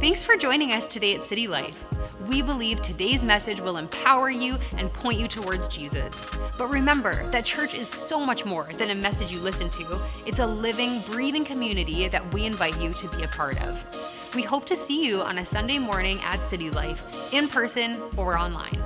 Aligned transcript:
Thanks 0.00 0.24
for 0.24 0.34
joining 0.34 0.72
us 0.72 0.86
today 0.86 1.14
at 1.14 1.22
City 1.22 1.46
Life. 1.46 1.84
We 2.26 2.40
believe 2.40 2.80
today's 2.80 3.22
message 3.22 3.60
will 3.60 3.76
empower 3.76 4.30
you 4.30 4.56
and 4.78 4.90
point 4.90 5.20
you 5.20 5.28
towards 5.28 5.68
Jesus. 5.68 6.18
But 6.56 6.68
remember 6.70 7.28
that 7.28 7.44
church 7.44 7.74
is 7.74 7.86
so 7.86 8.24
much 8.24 8.46
more 8.46 8.66
than 8.78 8.88
a 8.88 8.94
message 8.94 9.30
you 9.30 9.40
listen 9.40 9.68
to, 9.68 10.00
it's 10.26 10.38
a 10.38 10.46
living, 10.46 11.02
breathing 11.02 11.44
community 11.44 12.08
that 12.08 12.32
we 12.32 12.46
invite 12.46 12.80
you 12.80 12.94
to 12.94 13.08
be 13.08 13.24
a 13.24 13.28
part 13.28 13.60
of. 13.60 14.34
We 14.34 14.40
hope 14.40 14.64
to 14.68 14.74
see 14.74 15.04
you 15.04 15.20
on 15.20 15.36
a 15.36 15.44
Sunday 15.44 15.76
morning 15.76 16.18
at 16.22 16.40
City 16.40 16.70
Life, 16.70 17.34
in 17.34 17.46
person 17.46 18.00
or 18.16 18.38
online. 18.38 18.82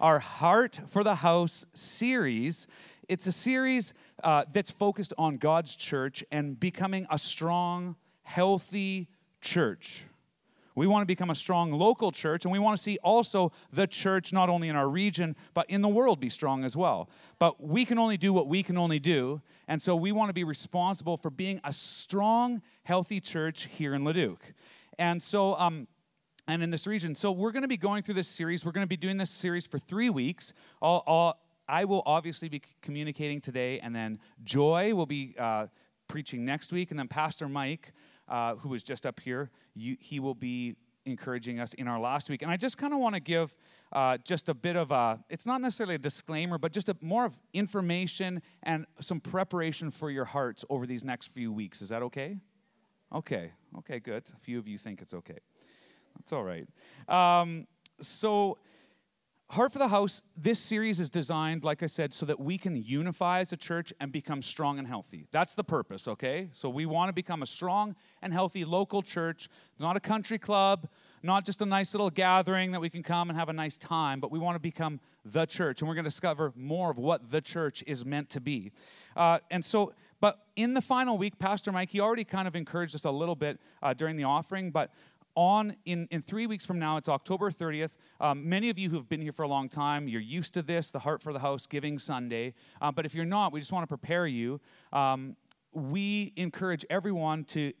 Our 0.00 0.18
Heart 0.18 0.80
for 0.88 1.04
the 1.04 1.14
House 1.14 1.66
series. 1.72 2.66
It's 3.08 3.28
a 3.28 3.32
series 3.32 3.94
uh, 4.24 4.42
that's 4.52 4.72
focused 4.72 5.14
on 5.16 5.36
God's 5.36 5.76
church 5.76 6.24
and 6.32 6.58
becoming 6.58 7.06
a 7.12 7.18
strong, 7.18 7.94
healthy, 8.24 9.08
church. 9.40 10.04
We 10.78 10.86
want 10.86 11.02
to 11.02 11.06
become 11.06 11.30
a 11.30 11.34
strong 11.34 11.72
local 11.72 12.12
church, 12.12 12.44
and 12.44 12.52
we 12.52 12.60
want 12.60 12.76
to 12.76 12.82
see 12.82 12.98
also 13.02 13.50
the 13.72 13.88
church, 13.88 14.32
not 14.32 14.48
only 14.48 14.68
in 14.68 14.76
our 14.76 14.88
region, 14.88 15.34
but 15.52 15.68
in 15.68 15.82
the 15.82 15.88
world, 15.88 16.20
be 16.20 16.30
strong 16.30 16.62
as 16.62 16.76
well. 16.76 17.10
But 17.40 17.60
we 17.60 17.84
can 17.84 17.98
only 17.98 18.16
do 18.16 18.32
what 18.32 18.46
we 18.46 18.62
can 18.62 18.78
only 18.78 19.00
do, 19.00 19.42
and 19.66 19.82
so 19.82 19.96
we 19.96 20.12
want 20.12 20.28
to 20.28 20.34
be 20.34 20.44
responsible 20.44 21.16
for 21.16 21.30
being 21.30 21.60
a 21.64 21.72
strong, 21.72 22.62
healthy 22.84 23.20
church 23.20 23.64
here 23.64 23.92
in 23.92 24.04
Leduc. 24.04 24.38
And 25.00 25.20
so, 25.20 25.58
um, 25.58 25.88
and 26.46 26.62
in 26.62 26.70
this 26.70 26.86
region. 26.86 27.14
So, 27.14 27.30
we're 27.32 27.52
going 27.52 27.62
to 27.62 27.68
be 27.68 27.76
going 27.76 28.02
through 28.02 28.14
this 28.14 28.28
series. 28.28 28.64
We're 28.64 28.72
going 28.72 28.84
to 28.84 28.88
be 28.88 28.96
doing 28.96 29.16
this 29.18 29.30
series 29.30 29.66
for 29.66 29.78
three 29.78 30.10
weeks. 30.10 30.52
All, 30.80 31.02
all, 31.06 31.40
I 31.68 31.84
will 31.84 32.02
obviously 32.06 32.48
be 32.48 32.62
communicating 32.82 33.40
today, 33.40 33.80
and 33.80 33.94
then 33.94 34.18
Joy 34.44 34.94
will 34.94 35.06
be 35.06 35.34
uh, 35.38 35.66
preaching 36.08 36.44
next 36.44 36.72
week, 36.72 36.90
and 36.90 36.98
then 36.98 37.08
Pastor 37.08 37.48
Mike 37.48 37.92
uh, 38.28 38.56
who 38.56 38.68
was 38.70 38.82
just 38.82 39.06
up 39.06 39.20
here, 39.20 39.50
you, 39.74 39.96
he 40.00 40.20
will 40.20 40.34
be 40.34 40.76
encouraging 41.06 41.58
us 41.58 41.74
in 41.74 41.88
our 41.88 41.98
last 41.98 42.28
week. 42.28 42.42
And 42.42 42.50
I 42.50 42.56
just 42.56 42.76
kind 42.76 42.92
of 42.92 43.00
want 43.00 43.14
to 43.14 43.20
give 43.20 43.56
uh, 43.92 44.18
just 44.18 44.48
a 44.48 44.54
bit 44.54 44.76
of 44.76 44.90
a, 44.90 45.18
it's 45.30 45.46
not 45.46 45.60
necessarily 45.60 45.94
a 45.94 45.98
disclaimer, 45.98 46.58
but 46.58 46.72
just 46.72 46.88
a, 46.88 46.96
more 47.00 47.24
of 47.24 47.38
information 47.52 48.42
and 48.62 48.86
some 49.00 49.20
preparation 49.20 49.90
for 49.90 50.10
your 50.10 50.26
hearts 50.26 50.64
over 50.68 50.86
these 50.86 51.04
next 51.04 51.28
few 51.28 51.52
weeks. 51.52 51.82
Is 51.82 51.88
that 51.88 52.02
okay? 52.02 52.38
Okay, 53.14 53.52
okay, 53.78 53.98
good. 53.98 54.24
A 54.36 54.40
few 54.40 54.58
of 54.58 54.68
you 54.68 54.76
think 54.76 55.00
it's 55.00 55.14
okay. 55.14 55.38
That's 56.18 56.32
all 56.32 56.44
right. 56.44 56.68
Um, 57.08 57.66
so, 58.00 58.58
Heart 59.50 59.72
for 59.72 59.78
the 59.78 59.88
House, 59.88 60.20
this 60.36 60.60
series 60.60 61.00
is 61.00 61.08
designed, 61.08 61.64
like 61.64 61.82
I 61.82 61.86
said, 61.86 62.12
so 62.12 62.26
that 62.26 62.38
we 62.38 62.58
can 62.58 62.76
unify 62.76 63.40
as 63.40 63.50
a 63.50 63.56
church 63.56 63.94
and 63.98 64.12
become 64.12 64.42
strong 64.42 64.78
and 64.78 64.86
healthy. 64.86 65.26
That's 65.32 65.54
the 65.54 65.64
purpose, 65.64 66.06
okay? 66.06 66.50
So 66.52 66.68
we 66.68 66.84
want 66.84 67.08
to 67.08 67.14
become 67.14 67.42
a 67.42 67.46
strong 67.46 67.96
and 68.20 68.30
healthy 68.30 68.66
local 68.66 69.00
church, 69.00 69.48
not 69.78 69.96
a 69.96 70.00
country 70.00 70.38
club, 70.38 70.86
not 71.22 71.46
just 71.46 71.62
a 71.62 71.66
nice 71.66 71.94
little 71.94 72.10
gathering 72.10 72.72
that 72.72 72.80
we 72.80 72.90
can 72.90 73.02
come 73.02 73.30
and 73.30 73.38
have 73.38 73.48
a 73.48 73.54
nice 73.54 73.78
time, 73.78 74.20
but 74.20 74.30
we 74.30 74.38
want 74.38 74.54
to 74.54 74.60
become 74.60 75.00
the 75.24 75.46
church. 75.46 75.80
And 75.80 75.88
we're 75.88 75.94
going 75.94 76.04
to 76.04 76.10
discover 76.10 76.52
more 76.54 76.90
of 76.90 76.98
what 76.98 77.30
the 77.30 77.40
church 77.40 77.82
is 77.86 78.04
meant 78.04 78.28
to 78.30 78.40
be. 78.40 78.70
Uh, 79.16 79.38
and 79.50 79.64
so, 79.64 79.94
but 80.20 80.40
in 80.56 80.74
the 80.74 80.82
final 80.82 81.16
week, 81.16 81.38
Pastor 81.38 81.72
Mike, 81.72 81.90
he 81.90 82.00
already 82.00 82.24
kind 82.24 82.48
of 82.48 82.54
encouraged 82.54 82.94
us 82.94 83.04
a 83.04 83.10
little 83.10 83.36
bit 83.36 83.58
uh, 83.82 83.94
during 83.94 84.16
the 84.16 84.24
offering, 84.24 84.70
but 84.70 84.90
on 85.38 85.76
in, 85.84 86.08
in 86.10 86.20
three 86.20 86.48
weeks 86.48 86.66
from 86.66 86.80
now, 86.80 86.96
it's 86.96 87.08
October 87.08 87.52
30th. 87.52 87.96
Um, 88.20 88.48
many 88.48 88.70
of 88.70 88.78
you 88.78 88.90
who've 88.90 89.08
been 89.08 89.22
here 89.22 89.32
for 89.32 89.44
a 89.44 89.48
long 89.48 89.68
time, 89.68 90.08
you're 90.08 90.20
used 90.20 90.52
to 90.54 90.62
this, 90.62 90.90
the 90.90 90.98
Heart 90.98 91.22
for 91.22 91.32
the 91.32 91.38
House 91.38 91.64
Giving 91.64 92.00
Sunday. 92.00 92.54
Uh, 92.82 92.90
but 92.90 93.06
if 93.06 93.14
you're 93.14 93.24
not, 93.24 93.52
we 93.52 93.60
just 93.60 93.70
want 93.70 93.84
to 93.84 93.86
prepare 93.86 94.26
you. 94.26 94.60
Um, 94.92 95.36
we 95.72 96.32
encourage 96.36 96.84
everyone 96.88 97.44
to 97.44 97.72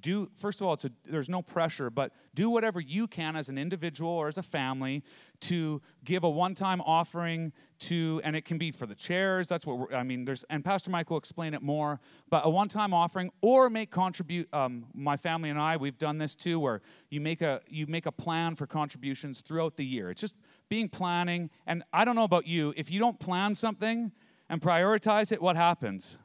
do 0.00 0.30
first 0.34 0.60
of 0.60 0.66
all 0.66 0.78
there's 1.04 1.28
no 1.28 1.42
pressure 1.42 1.90
but 1.90 2.12
do 2.34 2.48
whatever 2.48 2.80
you 2.80 3.06
can 3.06 3.36
as 3.36 3.48
an 3.48 3.58
individual 3.58 4.10
or 4.10 4.28
as 4.28 4.38
a 4.38 4.42
family 4.42 5.02
to 5.40 5.82
give 6.04 6.24
a 6.24 6.30
one-time 6.30 6.80
offering 6.80 7.52
to 7.78 8.20
and 8.24 8.34
it 8.34 8.44
can 8.44 8.56
be 8.56 8.70
for 8.70 8.86
the 8.86 8.94
chairs 8.94 9.48
that's 9.48 9.66
what 9.66 9.92
i 9.94 10.02
mean 10.02 10.24
there's 10.24 10.44
and 10.48 10.64
pastor 10.64 10.90
mike 10.90 11.10
will 11.10 11.18
explain 11.18 11.52
it 11.52 11.62
more 11.62 12.00
but 12.30 12.44
a 12.46 12.50
one-time 12.50 12.94
offering 12.94 13.30
or 13.42 13.68
make 13.68 13.90
contribute 13.90 14.52
um, 14.54 14.86
my 14.94 15.16
family 15.16 15.50
and 15.50 15.60
i 15.60 15.76
we've 15.76 15.98
done 15.98 16.16
this 16.16 16.34
too 16.34 16.58
where 16.58 16.80
you 17.10 17.20
make 17.20 17.42
a 17.42 17.60
you 17.68 17.86
make 17.86 18.06
a 18.06 18.12
plan 18.12 18.56
for 18.56 18.66
contributions 18.66 19.40
throughout 19.40 19.76
the 19.76 19.84
year. 19.84 20.10
It's 20.10 20.20
just 20.20 20.34
being 20.68 20.88
planning 20.88 21.50
and 21.66 21.82
i 21.92 22.04
don't 22.04 22.16
know 22.16 22.24
about 22.24 22.46
you 22.46 22.72
if 22.76 22.90
you 22.90 22.98
don't 22.98 23.20
plan 23.20 23.54
something 23.54 24.10
and 24.48 24.60
prioritize 24.60 25.32
it 25.32 25.42
what 25.42 25.56
happens 25.56 26.18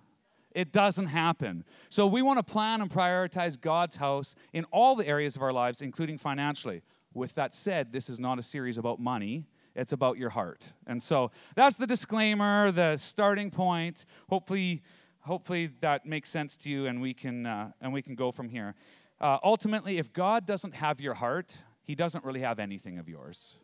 it 0.54 0.72
doesn't 0.72 1.08
happen. 1.08 1.64
So 1.90 2.08
we 2.08 2.22
want 2.22 2.40
to 2.40 2.44
plan 2.44 2.82
and 2.82 2.90
prioritize 2.90 3.60
God's 3.60 3.96
house 3.96 4.36
in 4.54 4.66
all 4.66 4.96
the 4.96 5.08
areas 5.08 5.36
of 5.36 5.42
our 5.42 5.54
lives, 5.54 5.82
including 5.82 6.18
financially. 6.18 6.82
With 7.14 7.36
that 7.36 7.54
said, 7.54 7.92
this 7.92 8.10
is 8.10 8.20
not 8.20 8.40
a 8.40 8.44
series 8.44 8.78
about 8.78 9.00
money. 9.00 9.46
It's 9.76 9.94
about 9.94 10.18
your 10.18 10.30
heart. 10.30 10.74
And 10.86 11.02
so 11.02 11.32
that's 11.56 11.78
the 11.78 11.88
disclaimer, 11.88 12.72
the 12.72 12.98
starting 12.98 13.52
point. 13.52 14.06
Hopefully, 14.30 14.82
hopefully 15.22 15.72
that 15.82 16.06
makes 16.06 16.30
sense 16.30 16.58
to 16.58 16.70
you 16.70 16.88
and 16.88 17.02
we 17.02 17.14
can, 17.14 17.46
uh, 17.46 17.72
and 17.82 17.94
we 17.94 18.02
can 18.02 18.16
go 18.16 18.32
from 18.32 18.50
here. 18.50 18.76
Uh, 19.20 19.38
ultimately, 19.44 19.98
if 19.98 20.12
God 20.12 20.46
doesn't 20.46 20.76
have 20.76 21.00
your 21.00 21.14
heart, 21.14 21.58
he 21.84 21.96
doesn't 21.96 22.26
really 22.26 22.42
have 22.42 22.60
anything 22.60 22.98
of 22.98 23.08
yours. 23.08 23.58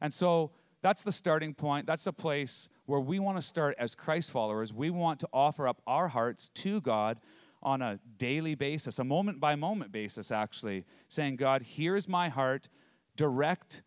And 0.00 0.14
so 0.14 0.52
that's 0.82 1.04
the 1.04 1.12
starting 1.12 1.54
point. 1.54 1.86
That's 1.86 2.04
the 2.04 2.12
place 2.12 2.68
where 2.86 3.00
we 3.00 3.18
want 3.18 3.38
to 3.38 3.42
start 3.42 3.76
as 3.78 3.94
Christ 3.94 4.30
followers. 4.30 4.72
We 4.72 4.90
want 4.90 5.20
to 5.20 5.28
offer 5.32 5.68
up 5.68 5.82
our 5.86 6.08
hearts 6.08 6.48
to 6.56 6.80
God 6.80 7.18
on 7.62 7.82
a 7.82 7.98
daily 8.16 8.54
basis, 8.54 8.98
a 8.98 9.04
moment 9.04 9.38
by 9.40 9.54
moment 9.54 9.92
basis, 9.92 10.30
actually, 10.30 10.86
saying, 11.08 11.36
God, 11.36 11.62
here's 11.62 12.08
my 12.08 12.30
heart, 12.30 12.68
direct 13.16 13.82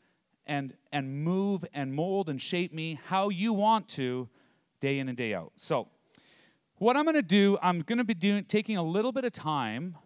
and, 0.45 0.75
and 0.91 1.23
move 1.23 1.65
and 1.73 1.93
mold 1.93 2.29
and 2.29 2.39
shape 2.39 2.73
me 2.73 2.99
how 3.07 3.29
you 3.29 3.53
want 3.53 3.87
to 3.89 4.29
day 4.79 4.99
in 4.99 5.07
and 5.07 5.17
day 5.17 5.33
out. 5.33 5.53
So, 5.55 5.87
what 6.77 6.97
I'm 6.97 7.05
going 7.05 7.15
to 7.15 7.21
do, 7.21 7.57
I'm 7.61 7.81
going 7.81 7.99
to 7.99 8.03
be 8.03 8.13
doing, 8.13 8.43
taking 8.43 8.77
a 8.77 8.83
little 8.83 9.11
bit 9.11 9.23
of 9.23 9.31
time 9.31 9.97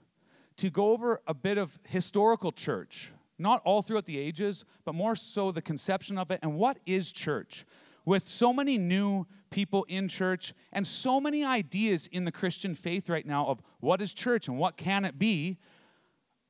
to 0.58 0.70
go 0.70 0.92
over 0.92 1.22
a 1.26 1.34
bit 1.34 1.58
of 1.58 1.80
historical 1.88 2.52
church 2.52 3.12
not 3.40 3.62
all 3.66 3.82
throughout 3.82 4.06
the 4.06 4.18
ages, 4.18 4.66
but 4.86 4.96
more 4.96 5.16
so 5.16 5.52
the 5.52 5.62
conception 5.62 6.18
of 6.18 6.32
it 6.32 6.40
and 6.42 6.56
what 6.56 6.80
is 6.86 7.12
church. 7.12 7.66
With 8.06 8.30
so 8.30 8.54
many 8.54 8.78
new 8.78 9.28
people 9.50 9.86
in 9.90 10.08
church 10.08 10.54
and 10.72 10.88
so 10.88 11.20
many 11.20 11.44
ideas 11.44 12.08
in 12.08 12.26
the 12.26 12.32
Christian 12.32 12.74
faith 12.74 13.10
right 13.10 13.26
now 13.26 13.48
of 13.48 13.62
what 13.80 14.02
is 14.02 14.14
church 14.14 14.48
and 14.48 14.58
what 14.58 14.78
can 14.78 15.06
it 15.06 15.20
be, 15.20 15.58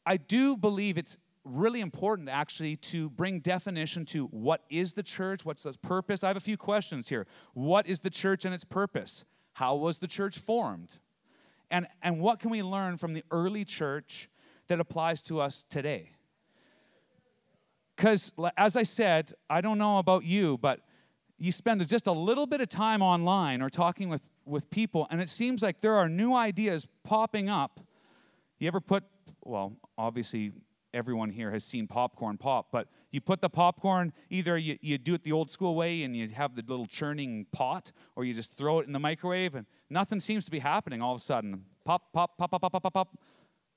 I 0.05 0.17
do 0.17 0.55
believe 0.55 0.97
it's 0.97 1.17
really 1.43 1.81
important 1.81 2.29
actually 2.29 2.75
to 2.75 3.09
bring 3.09 3.39
definition 3.39 4.05
to 4.05 4.25
what 4.27 4.63
is 4.69 4.93
the 4.93 5.03
church, 5.03 5.45
what's 5.45 5.63
the 5.63 5.73
purpose. 5.73 6.23
I 6.23 6.27
have 6.27 6.37
a 6.37 6.41
few 6.41 6.57
questions 6.57 7.09
here. 7.09 7.25
What 7.53 7.87
is 7.87 8.01
the 8.01 8.09
church 8.09 8.45
and 8.45 8.53
its 8.53 8.63
purpose? 8.63 9.25
How 9.53 9.75
was 9.75 9.99
the 9.99 10.07
church 10.07 10.37
formed? 10.37 10.99
And, 11.71 11.87
and 12.01 12.19
what 12.19 12.39
can 12.39 12.51
we 12.51 12.63
learn 12.63 12.97
from 12.97 13.13
the 13.13 13.23
early 13.31 13.65
church 13.65 14.29
that 14.67 14.79
applies 14.79 15.21
to 15.23 15.41
us 15.41 15.65
today? 15.69 16.11
Because, 17.97 18.31
as 18.55 18.77
I 18.77 18.83
said, 18.83 19.33
I 19.49 19.59
don't 19.59 19.79
know 19.79 19.97
about 19.97 20.23
you, 20.23 20.59
but 20.59 20.81
you 21.39 21.51
spend 21.51 21.85
just 21.87 22.05
a 22.05 22.11
little 22.11 22.45
bit 22.45 22.61
of 22.61 22.69
time 22.69 23.01
online 23.01 23.59
or 23.59 23.71
talking 23.71 24.07
with, 24.07 24.21
with 24.45 24.69
people, 24.69 25.07
and 25.09 25.19
it 25.19 25.29
seems 25.29 25.63
like 25.63 25.81
there 25.81 25.95
are 25.95 26.07
new 26.07 26.35
ideas 26.35 26.87
popping 27.03 27.49
up. 27.49 27.79
You 28.59 28.67
ever 28.67 28.79
put, 28.79 29.03
well, 29.43 29.73
obviously, 29.97 30.51
everyone 30.93 31.31
here 31.31 31.51
has 31.51 31.65
seen 31.65 31.87
popcorn 31.87 32.37
pop, 32.37 32.67
but 32.71 32.87
you 33.11 33.19
put 33.19 33.41
the 33.41 33.49
popcorn, 33.49 34.13
either 34.29 34.59
you, 34.59 34.77
you 34.81 34.99
do 34.99 35.15
it 35.15 35.23
the 35.23 35.31
old 35.31 35.49
school 35.49 35.73
way 35.73 36.03
and 36.03 36.15
you 36.15 36.29
have 36.29 36.55
the 36.55 36.63
little 36.67 36.85
churning 36.85 37.47
pot, 37.51 37.91
or 38.15 38.25
you 38.25 38.33
just 38.33 38.55
throw 38.55 38.79
it 38.79 38.85
in 38.85 38.93
the 38.93 38.99
microwave, 38.99 39.55
and 39.55 39.65
nothing 39.89 40.19
seems 40.19 40.45
to 40.45 40.51
be 40.51 40.59
happening 40.59 41.01
all 41.01 41.15
of 41.15 41.21
a 41.21 41.23
sudden. 41.23 41.63
Pop, 41.83 42.13
pop, 42.13 42.37
pop, 42.37 42.51
pop, 42.51 42.61
pop, 42.61 42.71
pop, 42.71 42.83
pop, 42.83 42.93
pop 42.93 43.17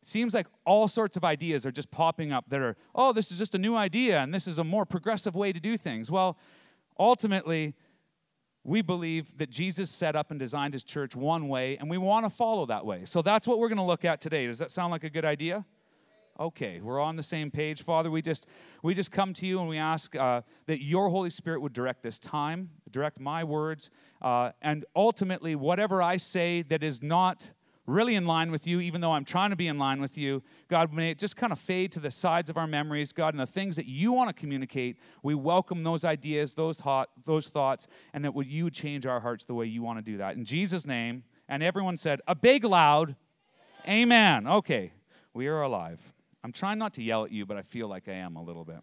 seems 0.02 0.34
like 0.34 0.46
all 0.64 0.88
sorts 0.88 1.16
of 1.16 1.24
ideas 1.24 1.66
are 1.66 1.70
just 1.70 1.90
popping 1.90 2.32
up 2.32 2.48
that 2.48 2.60
are, 2.60 2.76
oh, 2.94 3.12
this 3.12 3.30
is 3.30 3.38
just 3.38 3.54
a 3.54 3.58
new 3.58 3.76
idea 3.76 4.20
and 4.20 4.32
this 4.32 4.46
is 4.46 4.58
a 4.58 4.64
more 4.64 4.84
progressive 4.86 5.34
way 5.34 5.52
to 5.52 5.60
do 5.60 5.76
things. 5.76 6.10
Well, 6.10 6.38
ultimately, 6.98 7.74
we 8.64 8.82
believe 8.82 9.38
that 9.38 9.50
Jesus 9.50 9.90
set 9.90 10.14
up 10.16 10.30
and 10.30 10.38
designed 10.38 10.74
his 10.74 10.84
church 10.84 11.16
one 11.16 11.48
way, 11.48 11.76
and 11.78 11.88
we 11.88 11.96
want 11.98 12.26
to 12.26 12.30
follow 12.30 12.66
that 12.66 12.84
way. 12.84 13.02
So 13.06 13.22
that's 13.22 13.46
what 13.46 13.58
we're 13.58 13.68
going 13.68 13.78
to 13.78 13.84
look 13.84 14.04
at 14.04 14.20
today. 14.20 14.46
Does 14.46 14.58
that 14.58 14.70
sound 14.70 14.90
like 14.90 15.04
a 15.04 15.10
good 15.10 15.24
idea? 15.24 15.64
Okay, 16.38 16.80
we're 16.80 17.00
on 17.00 17.16
the 17.16 17.22
same 17.22 17.50
page, 17.50 17.82
Father. 17.82 18.10
We 18.10 18.22
just 18.22 18.46
we 18.82 18.94
just 18.94 19.12
come 19.12 19.34
to 19.34 19.46
you 19.46 19.60
and 19.60 19.68
we 19.68 19.76
ask 19.76 20.16
uh, 20.16 20.40
that 20.66 20.82
your 20.82 21.10
Holy 21.10 21.28
Spirit 21.28 21.60
would 21.60 21.74
direct 21.74 22.02
this 22.02 22.18
time, 22.18 22.70
direct 22.90 23.20
my 23.20 23.44
words, 23.44 23.90
uh, 24.22 24.52
and 24.62 24.86
ultimately 24.96 25.54
whatever 25.54 26.00
I 26.02 26.16
say 26.16 26.62
that 26.62 26.82
is 26.82 27.02
not 27.02 27.50
really 27.90 28.14
in 28.14 28.26
line 28.26 28.50
with 28.50 28.66
you, 28.66 28.80
even 28.80 29.00
though 29.00 29.12
I'm 29.12 29.24
trying 29.24 29.50
to 29.50 29.56
be 29.56 29.68
in 29.68 29.78
line 29.78 30.00
with 30.00 30.16
you. 30.16 30.42
God, 30.68 30.92
may 30.92 31.10
it 31.10 31.18
just 31.18 31.36
kind 31.36 31.52
of 31.52 31.58
fade 31.58 31.92
to 31.92 32.00
the 32.00 32.10
sides 32.10 32.48
of 32.48 32.56
our 32.56 32.66
memories, 32.66 33.12
God, 33.12 33.34
and 33.34 33.40
the 33.40 33.46
things 33.46 33.76
that 33.76 33.86
you 33.86 34.12
want 34.12 34.28
to 34.28 34.34
communicate, 34.34 34.96
we 35.22 35.34
welcome 35.34 35.82
those 35.82 36.04
ideas, 36.04 36.54
those, 36.54 36.76
thought, 36.76 37.10
those 37.24 37.48
thoughts, 37.48 37.86
and 38.14 38.24
that 38.24 38.34
would 38.34 38.46
you 38.46 38.70
change 38.70 39.06
our 39.06 39.20
hearts 39.20 39.44
the 39.44 39.54
way 39.54 39.66
you 39.66 39.82
want 39.82 39.98
to 39.98 40.02
do 40.02 40.18
that. 40.18 40.36
In 40.36 40.44
Jesus' 40.44 40.86
name, 40.86 41.24
and 41.48 41.62
everyone 41.62 41.96
said, 41.96 42.20
a 42.26 42.34
big 42.34 42.64
loud, 42.64 43.16
amen. 43.86 44.44
amen. 44.44 44.46
Okay, 44.46 44.92
we 45.34 45.48
are 45.48 45.62
alive. 45.62 46.00
I'm 46.42 46.52
trying 46.52 46.78
not 46.78 46.94
to 46.94 47.02
yell 47.02 47.24
at 47.24 47.32
you, 47.32 47.44
but 47.44 47.56
I 47.56 47.62
feel 47.62 47.88
like 47.88 48.08
I 48.08 48.12
am 48.12 48.36
a 48.36 48.42
little 48.42 48.64
bit. 48.64 48.80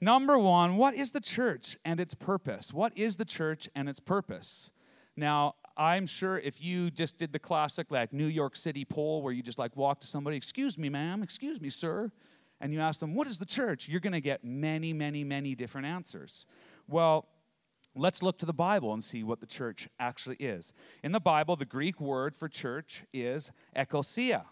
Number 0.00 0.38
one, 0.38 0.76
what 0.76 0.94
is 0.94 1.12
the 1.12 1.20
church 1.20 1.78
and 1.84 2.00
its 2.00 2.14
purpose? 2.14 2.72
What 2.72 2.96
is 2.96 3.16
the 3.16 3.24
church 3.24 3.68
and 3.74 3.88
its 3.88 3.98
purpose? 3.98 4.70
Now, 5.16 5.54
I'm 5.76 6.06
sure 6.06 6.38
if 6.38 6.62
you 6.62 6.90
just 6.90 7.18
did 7.18 7.32
the 7.32 7.38
classic 7.38 7.90
like 7.90 8.12
New 8.12 8.26
York 8.26 8.56
City 8.56 8.84
poll 8.84 9.22
where 9.22 9.32
you 9.32 9.42
just 9.42 9.58
like 9.58 9.76
walk 9.76 10.00
to 10.00 10.06
somebody, 10.06 10.36
excuse 10.36 10.78
me, 10.78 10.88
ma'am, 10.88 11.22
excuse 11.22 11.60
me, 11.60 11.68
sir, 11.68 12.10
and 12.60 12.72
you 12.72 12.80
ask 12.80 13.00
them, 13.00 13.14
what 13.14 13.26
is 13.26 13.38
the 13.38 13.44
church? 13.46 13.88
You're 13.88 14.00
going 14.00 14.14
to 14.14 14.20
get 14.20 14.42
many, 14.42 14.92
many, 14.92 15.22
many 15.24 15.54
different 15.54 15.86
answers. 15.86 16.46
Well, 16.88 17.28
let's 17.94 18.22
look 18.22 18.38
to 18.38 18.46
the 18.46 18.54
Bible 18.54 18.94
and 18.94 19.04
see 19.04 19.22
what 19.22 19.40
the 19.40 19.46
church 19.46 19.88
actually 20.00 20.36
is. 20.36 20.72
In 21.02 21.12
the 21.12 21.20
Bible, 21.20 21.56
the 21.56 21.66
Greek 21.66 22.00
word 22.00 22.34
for 22.34 22.48
church 22.48 23.04
is 23.12 23.52
ecclesia. 23.74 24.46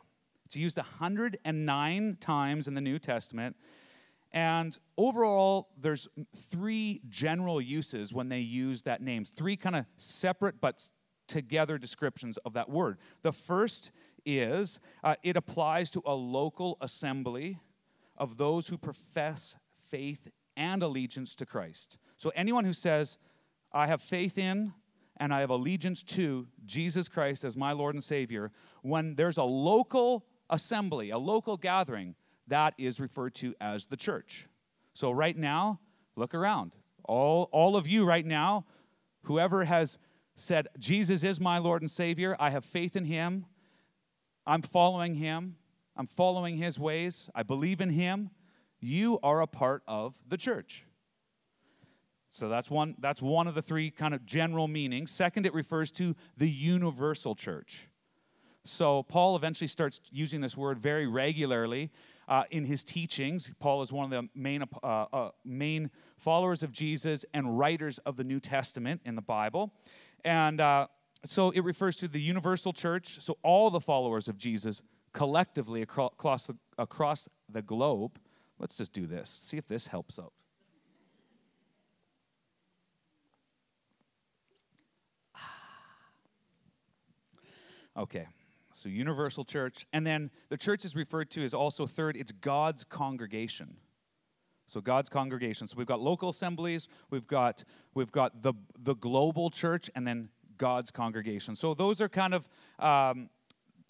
It's 0.44 0.56
used 0.56 0.76
109 0.76 2.16
times 2.20 2.68
in 2.68 2.74
the 2.74 2.80
New 2.82 2.98
Testament. 2.98 3.56
And 4.32 4.76
overall, 4.98 5.68
there's 5.80 6.08
three 6.50 7.00
general 7.08 7.60
uses 7.60 8.12
when 8.12 8.28
they 8.28 8.40
use 8.40 8.82
that 8.82 9.00
name. 9.00 9.24
Three 9.24 9.56
kind 9.56 9.76
of 9.76 9.86
separate 9.96 10.60
but 10.60 10.90
together 11.26 11.78
descriptions 11.78 12.36
of 12.38 12.52
that 12.54 12.68
word. 12.68 12.98
The 13.22 13.32
first 13.32 13.90
is 14.24 14.80
uh, 15.02 15.16
it 15.22 15.36
applies 15.36 15.90
to 15.90 16.02
a 16.06 16.14
local 16.14 16.78
assembly 16.80 17.60
of 18.16 18.36
those 18.36 18.68
who 18.68 18.78
profess 18.78 19.56
faith 19.78 20.28
and 20.56 20.82
allegiance 20.82 21.34
to 21.36 21.46
Christ. 21.46 21.98
So 22.16 22.30
anyone 22.34 22.64
who 22.64 22.72
says, 22.72 23.18
I 23.72 23.86
have 23.86 24.00
faith 24.00 24.38
in 24.38 24.72
and 25.18 25.32
I 25.32 25.40
have 25.40 25.50
allegiance 25.50 26.02
to 26.02 26.46
Jesus 26.64 27.08
Christ 27.08 27.44
as 27.44 27.56
my 27.56 27.72
Lord 27.72 27.94
and 27.94 28.02
Savior, 28.02 28.50
when 28.82 29.14
there's 29.14 29.38
a 29.38 29.44
local 29.44 30.24
assembly, 30.50 31.10
a 31.10 31.18
local 31.18 31.56
gathering, 31.56 32.14
that 32.46 32.74
is 32.78 33.00
referred 33.00 33.34
to 33.36 33.54
as 33.60 33.86
the 33.86 33.96
church. 33.96 34.48
So 34.92 35.10
right 35.10 35.36
now, 35.36 35.80
look 36.16 36.34
around. 36.34 36.76
All, 37.04 37.48
all 37.52 37.76
of 37.76 37.88
you 37.88 38.04
right 38.04 38.24
now, 38.24 38.64
whoever 39.22 39.64
has 39.64 39.98
said, 40.36 40.68
Jesus 40.78 41.22
is 41.22 41.40
my 41.40 41.58
Lord 41.58 41.82
and 41.82 41.90
Savior, 41.90 42.36
I 42.38 42.50
have 42.50 42.64
faith 42.64 42.96
in 42.96 43.04
Him, 43.04 43.46
I'm 44.46 44.62
following 44.62 45.14
Him, 45.14 45.56
I'm 45.96 46.06
following 46.06 46.56
His 46.56 46.78
ways, 46.78 47.30
I 47.34 47.42
believe 47.42 47.80
in 47.80 47.90
Him, 47.90 48.30
you 48.80 49.18
are 49.22 49.40
a 49.40 49.46
part 49.46 49.82
of 49.86 50.14
the 50.28 50.36
church. 50.36 50.84
So 52.30 52.48
that's 52.48 52.68
one, 52.68 52.96
that's 52.98 53.22
one 53.22 53.46
of 53.46 53.54
the 53.54 53.62
three 53.62 53.90
kind 53.92 54.12
of 54.12 54.26
general 54.26 54.66
meanings. 54.66 55.12
Second, 55.12 55.46
it 55.46 55.54
refers 55.54 55.92
to 55.92 56.16
the 56.36 56.50
universal 56.50 57.36
church. 57.36 57.88
So 58.64 59.04
Paul 59.04 59.36
eventually 59.36 59.68
starts 59.68 60.00
using 60.10 60.40
this 60.40 60.56
word 60.56 60.78
very 60.78 61.06
regularly 61.06 61.92
uh, 62.26 62.44
in 62.50 62.64
his 62.64 62.82
teachings. 62.82 63.50
Paul 63.60 63.82
is 63.82 63.92
one 63.92 64.04
of 64.04 64.10
the 64.10 64.28
main, 64.34 64.64
uh, 64.82 64.86
uh, 64.86 65.30
main 65.44 65.90
followers 66.16 66.62
of 66.62 66.72
Jesus 66.72 67.24
and 67.34 67.58
writers 67.58 67.98
of 67.98 68.16
the 68.16 68.24
New 68.24 68.40
Testament 68.40 69.02
in 69.04 69.14
the 69.14 69.22
Bible. 69.22 69.72
And 70.24 70.60
uh, 70.60 70.86
so 71.24 71.50
it 71.50 71.60
refers 71.60 71.96
to 71.98 72.08
the 72.08 72.20
universal 72.20 72.72
church, 72.72 73.20
so 73.20 73.38
all 73.42 73.70
the 73.70 73.80
followers 73.80 74.28
of 74.28 74.38
Jesus 74.38 74.82
collectively 75.12 75.82
across 75.82 76.46
the, 76.46 76.56
across 76.78 77.28
the 77.50 77.62
globe. 77.62 78.18
Let's 78.58 78.76
just 78.76 78.92
do 78.92 79.06
this, 79.06 79.30
see 79.30 79.56
if 79.56 79.66
this 79.68 79.86
helps 79.88 80.18
out. 80.18 80.32
Okay, 87.96 88.26
so 88.72 88.88
universal 88.88 89.44
church. 89.44 89.86
And 89.92 90.04
then 90.04 90.30
the 90.48 90.56
church 90.56 90.84
is 90.84 90.96
referred 90.96 91.30
to 91.30 91.44
as 91.44 91.54
also 91.54 91.86
third, 91.86 92.16
it's 92.16 92.32
God's 92.32 92.82
congregation. 92.82 93.76
So 94.66 94.80
God's 94.80 95.08
congregation. 95.08 95.66
So 95.66 95.76
we've 95.76 95.86
got 95.86 96.00
local 96.00 96.30
assemblies, 96.30 96.88
we've 97.10 97.26
got 97.26 97.64
we've 97.94 98.12
got 98.12 98.42
the 98.42 98.54
the 98.82 98.94
global 98.94 99.50
church, 99.50 99.90
and 99.94 100.06
then 100.06 100.28
God's 100.58 100.90
congregation. 100.90 101.56
So 101.56 101.74
those 101.74 102.00
are 102.00 102.08
kind 102.08 102.34
of 102.34 102.48
um, 102.78 103.28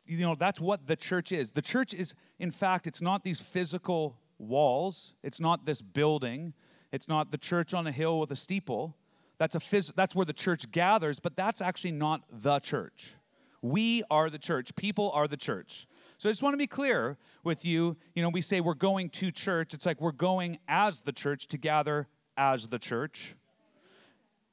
you 0.06 0.20
know 0.20 0.34
that's 0.34 0.60
what 0.60 0.86
the 0.86 0.96
church 0.96 1.32
is. 1.32 1.52
The 1.52 1.62
church 1.62 1.94
is, 1.94 2.14
in 2.38 2.50
fact, 2.50 2.86
it's 2.86 3.00
not 3.00 3.24
these 3.24 3.40
physical 3.40 4.18
walls. 4.38 5.14
It's 5.22 5.40
not 5.40 5.64
this 5.64 5.80
building. 5.80 6.54
It's 6.92 7.08
not 7.08 7.30
the 7.30 7.38
church 7.38 7.74
on 7.74 7.86
a 7.86 7.92
hill 7.92 8.20
with 8.20 8.30
a 8.30 8.36
steeple. 8.36 8.96
That's 9.38 9.54
a 9.54 9.58
phys- 9.58 9.94
that's 9.94 10.14
where 10.14 10.26
the 10.26 10.32
church 10.32 10.70
gathers, 10.70 11.18
but 11.20 11.36
that's 11.36 11.60
actually 11.60 11.92
not 11.92 12.22
the 12.30 12.60
church. 12.60 13.14
We 13.62 14.02
are 14.10 14.30
the 14.30 14.38
church. 14.38 14.76
People 14.76 15.10
are 15.12 15.26
the 15.26 15.36
church. 15.36 15.86
So 16.18 16.28
I 16.28 16.32
just 16.32 16.42
want 16.42 16.54
to 16.54 16.58
be 16.58 16.66
clear 16.66 17.16
with 17.42 17.64
you. 17.64 17.96
You 18.14 18.22
know, 18.22 18.28
we 18.28 18.40
say 18.40 18.60
we're 18.60 18.74
going 18.74 19.10
to 19.10 19.30
church. 19.30 19.74
It's 19.74 19.86
like 19.86 20.00
we're 20.00 20.12
going 20.12 20.58
as 20.68 21.02
the 21.02 21.12
church 21.12 21.46
to 21.48 21.58
gather 21.58 22.08
as 22.36 22.68
the 22.68 22.78
church. 22.78 23.34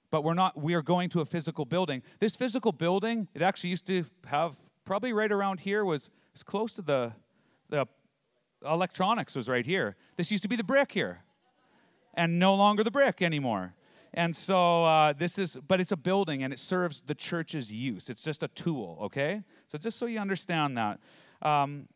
But 0.10 0.24
we're 0.24 0.34
not, 0.34 0.62
we 0.62 0.74
are 0.74 0.82
going 0.82 1.10
to 1.12 1.22
a 1.22 1.26
physical 1.26 1.66
building. 1.66 2.04
This 2.20 2.36
physical 2.36 2.72
building, 2.72 3.28
it 3.34 3.42
actually 3.42 3.70
used 3.70 3.86
to 3.88 4.04
have, 4.28 4.56
probably 4.84 5.14
right 5.14 5.32
around 5.32 5.62
here, 5.62 5.86
was, 5.86 6.10
was 6.34 6.44
close 6.44 6.74
to 6.74 6.82
the, 6.82 7.14
the 7.70 7.88
electronics 8.66 9.36
was 9.36 9.48
right 9.48 9.66
here. 9.66 9.96
This 10.18 10.32
used 10.32 10.44
to 10.44 10.50
be 10.50 10.56
the 10.56 10.64
brick 10.64 10.92
here. 10.92 11.24
And 12.14 12.40
no 12.40 12.56
longer 12.56 12.84
the 12.84 12.92
brick 12.92 13.22
anymore. 13.22 13.74
And 14.14 14.36
so 14.36 14.84
uh, 14.84 15.14
this 15.14 15.38
is, 15.38 15.58
but 15.66 15.80
it's 15.80 15.94
a 15.94 15.98
building 15.98 16.44
and 16.44 16.52
it 16.52 16.60
serves 16.60 17.02
the 17.02 17.16
church's 17.16 17.72
use. 17.72 18.10
It's 18.10 18.24
just 18.24 18.44
a 18.44 18.50
tool, 18.50 18.98
okay? 19.04 19.44
So 19.68 19.78
just 19.78 19.98
so 19.98 20.06
you 20.06 20.20
understand 20.20 20.78
that. 20.78 21.00
Um, 21.42 21.88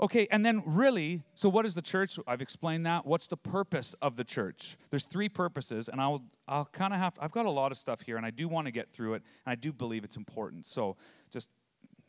okay, 0.00 0.26
and 0.30 0.44
then 0.44 0.62
really, 0.66 1.22
so 1.34 1.48
what 1.48 1.66
is 1.66 1.74
the 1.74 1.82
church? 1.82 2.18
I've 2.26 2.40
explained 2.40 2.86
that. 2.86 3.06
What's 3.06 3.26
the 3.26 3.36
purpose 3.36 3.94
of 4.02 4.16
the 4.16 4.24
church? 4.24 4.76
There's 4.90 5.06
three 5.06 5.28
purposes, 5.28 5.88
and 5.88 6.00
I'll, 6.00 6.22
I'll 6.48 6.66
kind 6.66 6.92
of 6.92 6.98
have, 6.98 7.14
I've 7.20 7.32
got 7.32 7.46
a 7.46 7.50
lot 7.50 7.72
of 7.72 7.78
stuff 7.78 8.02
here, 8.02 8.16
and 8.16 8.26
I 8.26 8.30
do 8.30 8.48
want 8.48 8.66
to 8.66 8.70
get 8.70 8.90
through 8.92 9.14
it, 9.14 9.22
and 9.44 9.52
I 9.52 9.54
do 9.54 9.72
believe 9.72 10.04
it's 10.04 10.16
important. 10.16 10.66
So 10.66 10.96
just, 11.30 11.50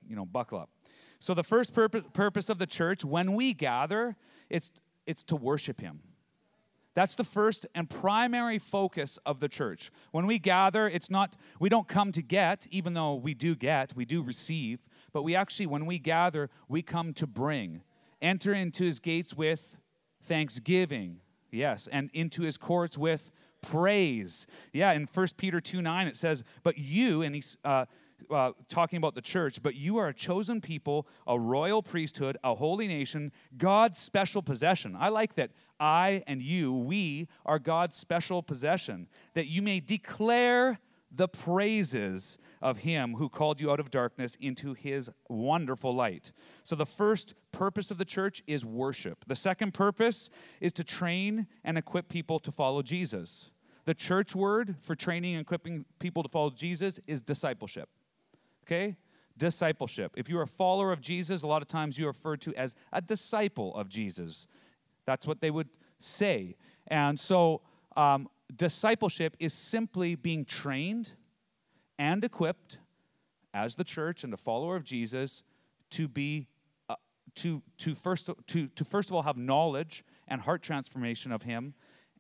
you 0.08 0.16
know, 0.16 0.26
buckle 0.26 0.60
up. 0.60 0.70
So 1.20 1.34
the 1.34 1.44
first 1.44 1.74
purpose, 1.74 2.04
purpose 2.14 2.50
of 2.50 2.60
the 2.60 2.68
church, 2.68 3.04
when 3.04 3.34
we 3.34 3.54
gather, 3.54 4.16
it's, 4.50 4.72
it's 5.06 5.24
to 5.26 5.36
worship 5.36 5.82
Him. 5.82 6.02
That's 6.94 7.14
the 7.14 7.24
first 7.24 7.68
and 7.76 7.88
primary 7.88 8.58
focus 8.58 9.20
of 9.24 9.40
the 9.40 9.48
church. 9.48 9.92
When 10.12 10.26
we 10.26 10.40
gather, 10.40 10.88
it's 10.88 11.12
not, 11.12 11.36
we 11.60 11.70
don't 11.70 11.88
come 11.88 12.12
to 12.12 12.24
get, 12.24 12.66
even 12.72 12.96
though 12.96 13.14
we 13.14 13.36
do 13.36 13.56
get, 13.56 13.96
we 13.96 14.04
do 14.04 14.24
receive, 14.24 14.80
but 15.14 15.24
we 15.24 15.36
actually, 15.36 15.66
when 15.66 15.86
we 15.86 16.00
gather, 16.00 16.50
we 16.68 16.82
come 16.82 17.14
to 17.14 17.28
bring. 17.28 17.82
Enter 18.22 18.54
into 18.54 18.84
his 18.84 19.00
gates 19.00 19.36
with 19.36 19.78
thanksgiving, 20.24 21.22
yes, 21.52 21.88
and 21.92 22.10
into 22.14 22.44
his 22.44 22.58
courts 22.58 22.98
with 22.98 23.32
praise. 23.62 24.48
Yeah, 24.74 24.92
in 24.94 25.08
1 25.12 25.28
Peter 25.38 25.62
2 25.62 25.82
9, 25.82 26.08
it 26.08 26.18
says, 26.18 26.44
But 26.64 26.78
you, 26.78 27.22
and 27.22 27.36
he's, 27.36 27.58
uh, 27.64 27.86
uh, 28.32 28.52
talking 28.68 28.98
about 28.98 29.16
the 29.16 29.22
church, 29.22 29.62
but 29.62 29.76
you 29.76 29.98
are 29.98 30.08
a 30.08 30.14
chosen 30.14 30.60
people, 30.60 31.08
a 31.28 31.40
royal 31.40 31.84
priesthood, 31.84 32.38
a 32.44 32.56
holy 32.56 32.88
nation, 32.88 33.32
God's 33.58 34.00
special 34.00 34.42
possession. 34.42 34.96
I 34.98 35.10
like 35.10 35.36
that 35.36 35.52
I 35.80 36.24
and 36.28 36.42
you, 36.42 36.74
we 36.74 37.28
are 37.46 37.60
God's 37.60 37.96
special 37.96 38.42
possession, 38.42 39.08
that 39.36 39.48
you 39.48 39.62
may 39.62 39.80
declare 39.80 40.80
the 41.12 41.28
praises 41.28 42.38
of 42.62 42.80
him 42.80 43.16
who 43.16 43.30
called 43.30 43.62
you 43.62 43.72
out 43.72 43.80
of 43.80 43.90
darkness 43.90 44.36
into 44.42 44.74
his 44.74 45.10
wonderful 45.30 45.96
light. 45.96 46.32
So, 46.64 46.76
the 46.76 46.86
first 46.86 47.34
purpose 47.52 47.92
of 47.92 47.98
the 47.98 48.06
church 48.06 48.44
is 48.48 48.66
worship. 48.66 49.26
The 49.28 49.36
second 49.36 49.74
purpose 49.74 50.30
is 50.60 50.74
to 50.74 50.84
train 50.84 51.48
and 51.64 51.78
equip 51.78 52.10
people 52.10 52.40
to 52.40 52.52
follow 52.52 52.82
Jesus. 52.82 53.52
The 53.86 53.94
church 53.94 54.36
word 54.36 54.76
for 54.82 54.96
training 54.96 55.36
and 55.36 55.42
equipping 55.42 55.86
people 56.00 56.22
to 56.24 56.30
follow 56.30 56.50
Jesus 56.50 57.00
is 57.08 57.22
discipleship. 57.22 57.88
Okay? 58.66 58.98
Discipleship. 59.38 60.12
If 60.18 60.28
you're 60.28 60.42
a 60.42 60.48
follower 60.48 60.92
of 60.92 61.00
Jesus, 61.00 61.44
a 61.44 61.48
lot 61.48 61.62
of 61.62 61.70
times 61.70 61.98
you're 61.98 62.10
referred 62.10 62.42
to 62.42 62.56
as 62.56 62.76
a 62.92 63.02
disciple 63.02 63.74
of 63.76 63.88
Jesus. 63.88 64.46
That's 65.06 65.26
what 65.26 65.40
they 65.40 65.52
would 65.52 65.70
say. 66.00 66.58
And 66.88 67.18
so, 67.18 67.62
um, 67.96 68.28
discipleship 68.56 69.36
is 69.40 69.54
simply 69.54 70.16
being 70.16 70.46
trained 70.46 71.12
and 72.00 72.24
equipped 72.24 72.78
as 73.54 73.76
the 73.76 73.84
church 73.84 74.24
and 74.24 74.34
a 74.34 74.38
follower 74.38 74.76
of 74.76 74.84
Jesus 74.84 75.44
to 75.92 76.08
be 76.08 76.48
uh, 76.90 76.96
to 77.36 77.62
to 77.80 77.96
first 77.96 78.30
to 78.48 78.68
to 78.68 78.86
first 78.86 79.10
of 79.10 79.16
all 79.16 79.24
have 79.24 79.38
knowledge 79.38 80.04
and 80.28 80.42
heart 80.42 80.62
transformation 80.62 81.32
of 81.32 81.44
him. 81.44 81.74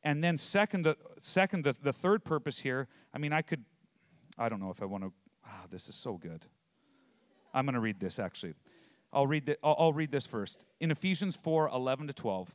And 0.04 0.24
then 0.24 0.38
second 0.38 0.96
second 1.22 1.64
the, 1.64 1.76
the 1.82 1.94
third 1.94 2.24
purpose 2.24 2.60
here 2.60 2.88
i 3.14 3.18
mean 3.18 3.34
i 3.34 3.42
could 3.42 3.66
i 4.38 4.48
don't 4.48 4.62
know 4.62 4.70
if 4.70 4.82
i 4.82 4.86
want 4.86 5.04
to 5.04 5.12
ah, 5.46 5.66
this 5.70 5.90
is 5.90 5.96
so 5.96 6.18
good. 6.18 6.46
I'm 7.54 7.66
going 7.66 7.76
to 7.76 7.80
read 7.80 8.00
this 8.00 8.20
actually. 8.20 8.54
I'll 9.12 9.28
read 9.28 9.46
the, 9.46 9.58
I'll, 9.64 9.76
I'll 9.80 9.94
read 9.94 10.12
this 10.12 10.26
first. 10.26 10.66
In 10.80 10.92
ephesians 10.92 11.36
4 11.36 11.70
11 11.70 12.08
to 12.08 12.14
12 12.14 12.54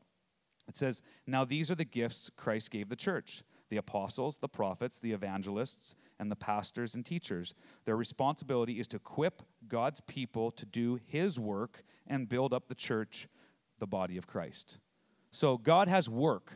it 0.68 0.76
says, 0.76 1.02
Now 1.26 1.44
these 1.44 1.70
are 1.70 1.74
the 1.74 1.84
gifts 1.84 2.30
Christ 2.36 2.70
gave 2.70 2.88
the 2.88 2.96
church 2.96 3.42
the 3.72 3.78
apostles, 3.78 4.36
the 4.36 4.48
prophets, 4.50 4.98
the 4.98 5.12
evangelists, 5.12 5.94
and 6.20 6.30
the 6.30 6.36
pastors 6.36 6.94
and 6.94 7.06
teachers. 7.06 7.54
Their 7.86 7.96
responsibility 7.96 8.78
is 8.78 8.86
to 8.88 8.98
equip 8.98 9.40
God's 9.66 10.02
people 10.02 10.50
to 10.50 10.66
do 10.66 11.00
his 11.06 11.40
work 11.40 11.82
and 12.06 12.28
build 12.28 12.52
up 12.52 12.68
the 12.68 12.74
church 12.74 13.28
the 13.78 13.86
body 13.86 14.18
of 14.18 14.26
Christ. 14.26 14.76
So 15.30 15.56
God 15.56 15.88
has 15.88 16.06
work 16.06 16.52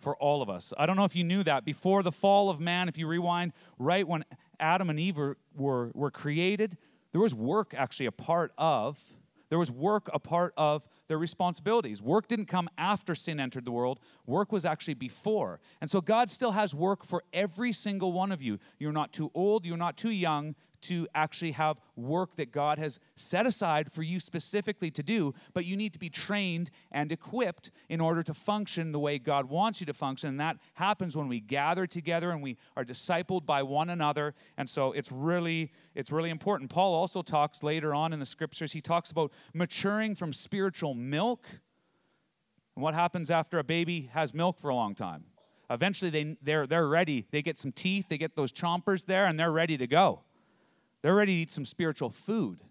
for 0.00 0.16
all 0.16 0.42
of 0.42 0.50
us. 0.50 0.74
I 0.76 0.84
don't 0.84 0.96
know 0.96 1.04
if 1.04 1.14
you 1.14 1.22
knew 1.22 1.44
that. 1.44 1.64
Before 1.64 2.02
the 2.02 2.10
fall 2.10 2.50
of 2.50 2.58
man, 2.58 2.88
if 2.88 2.98
you 2.98 3.06
rewind, 3.06 3.52
right 3.78 4.06
when 4.06 4.24
Adam 4.58 4.90
and 4.90 4.98
Eve 4.98 5.16
were, 5.16 5.36
were, 5.56 5.92
were 5.94 6.10
created, 6.10 6.76
there 7.12 7.20
was 7.20 7.36
work 7.36 7.72
actually 7.72 8.06
a 8.06 8.12
part 8.12 8.50
of 8.58 8.98
there 9.48 9.58
was 9.60 9.70
work 9.70 10.10
a 10.12 10.18
part 10.18 10.52
of 10.56 10.86
their 11.08 11.18
responsibilities. 11.18 12.00
Work 12.00 12.28
didn't 12.28 12.46
come 12.46 12.68
after 12.78 13.14
sin 13.14 13.40
entered 13.40 13.64
the 13.64 13.72
world, 13.72 13.98
work 14.26 14.52
was 14.52 14.64
actually 14.64 14.94
before. 14.94 15.60
And 15.80 15.90
so 15.90 16.00
God 16.00 16.30
still 16.30 16.52
has 16.52 16.74
work 16.74 17.04
for 17.04 17.24
every 17.32 17.72
single 17.72 18.12
one 18.12 18.30
of 18.30 18.40
you. 18.40 18.58
You're 18.78 18.92
not 18.92 19.12
too 19.12 19.30
old, 19.34 19.64
you're 19.64 19.76
not 19.76 19.96
too 19.96 20.10
young 20.10 20.54
to 20.82 21.08
actually 21.14 21.52
have 21.52 21.80
work 21.96 22.36
that 22.36 22.52
God 22.52 22.78
has 22.78 23.00
set 23.16 23.46
aside 23.46 23.92
for 23.92 24.02
you 24.02 24.20
specifically 24.20 24.90
to 24.90 25.02
do, 25.02 25.34
but 25.54 25.64
you 25.64 25.76
need 25.76 25.92
to 25.92 25.98
be 25.98 26.10
trained 26.10 26.70
and 26.92 27.10
equipped 27.10 27.70
in 27.88 28.00
order 28.00 28.22
to 28.22 28.34
function 28.34 28.92
the 28.92 28.98
way 28.98 29.18
God 29.18 29.48
wants 29.48 29.80
you 29.80 29.86
to 29.86 29.94
function. 29.94 30.30
And 30.30 30.40
that 30.40 30.58
happens 30.74 31.16
when 31.16 31.28
we 31.28 31.40
gather 31.40 31.86
together 31.86 32.30
and 32.30 32.42
we 32.42 32.56
are 32.76 32.84
discipled 32.84 33.46
by 33.46 33.62
one 33.62 33.90
another. 33.90 34.34
And 34.56 34.68
so 34.68 34.92
it's 34.92 35.10
really 35.10 35.72
it's 35.94 36.12
really 36.12 36.30
important. 36.30 36.70
Paul 36.70 36.94
also 36.94 37.22
talks 37.22 37.62
later 37.62 37.94
on 37.94 38.12
in 38.12 38.20
the 38.20 38.26
scriptures, 38.26 38.72
he 38.72 38.80
talks 38.80 39.10
about 39.10 39.32
maturing 39.52 40.14
from 40.14 40.32
spiritual 40.32 40.94
milk. 40.94 41.46
And 42.76 42.82
what 42.82 42.94
happens 42.94 43.30
after 43.30 43.58
a 43.58 43.64
baby 43.64 44.10
has 44.12 44.32
milk 44.32 44.58
for 44.58 44.70
a 44.70 44.74
long 44.74 44.94
time? 44.94 45.24
Eventually 45.70 46.10
they 46.10 46.36
they're 46.40 46.66
they're 46.66 46.88
ready. 46.88 47.26
They 47.30 47.42
get 47.42 47.58
some 47.58 47.72
teeth, 47.72 48.06
they 48.08 48.18
get 48.18 48.36
those 48.36 48.52
chompers 48.52 49.06
there 49.06 49.26
and 49.26 49.38
they're 49.38 49.52
ready 49.52 49.76
to 49.76 49.86
go. 49.86 50.22
They're 51.02 51.14
ready 51.14 51.34
to 51.36 51.42
eat 51.42 51.50
some 51.50 51.64
spiritual 51.64 52.10
food. 52.10 52.64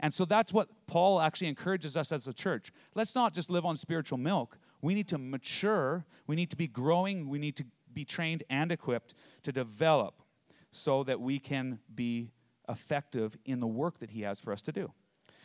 And 0.00 0.12
so 0.12 0.24
that's 0.24 0.52
what 0.52 0.68
Paul 0.86 1.20
actually 1.20 1.48
encourages 1.48 1.96
us 1.96 2.12
as 2.12 2.26
a 2.26 2.32
church. 2.32 2.72
Let's 2.94 3.14
not 3.14 3.32
just 3.32 3.50
live 3.50 3.64
on 3.64 3.76
spiritual 3.76 4.18
milk. 4.18 4.58
We 4.82 4.94
need 4.94 5.08
to 5.08 5.18
mature, 5.18 6.04
we 6.26 6.36
need 6.36 6.50
to 6.50 6.56
be 6.56 6.68
growing, 6.68 7.28
we 7.28 7.38
need 7.38 7.56
to 7.56 7.64
be 7.92 8.04
trained 8.04 8.42
and 8.50 8.70
equipped 8.70 9.14
to 9.42 9.52
develop 9.52 10.22
so 10.70 11.02
that 11.04 11.20
we 11.20 11.38
can 11.38 11.78
be 11.94 12.30
effective 12.68 13.36
in 13.46 13.60
the 13.60 13.66
work 13.66 14.00
that 14.00 14.10
he 14.10 14.22
has 14.22 14.38
for 14.38 14.52
us 14.52 14.60
to 14.62 14.72
do. 14.72 14.92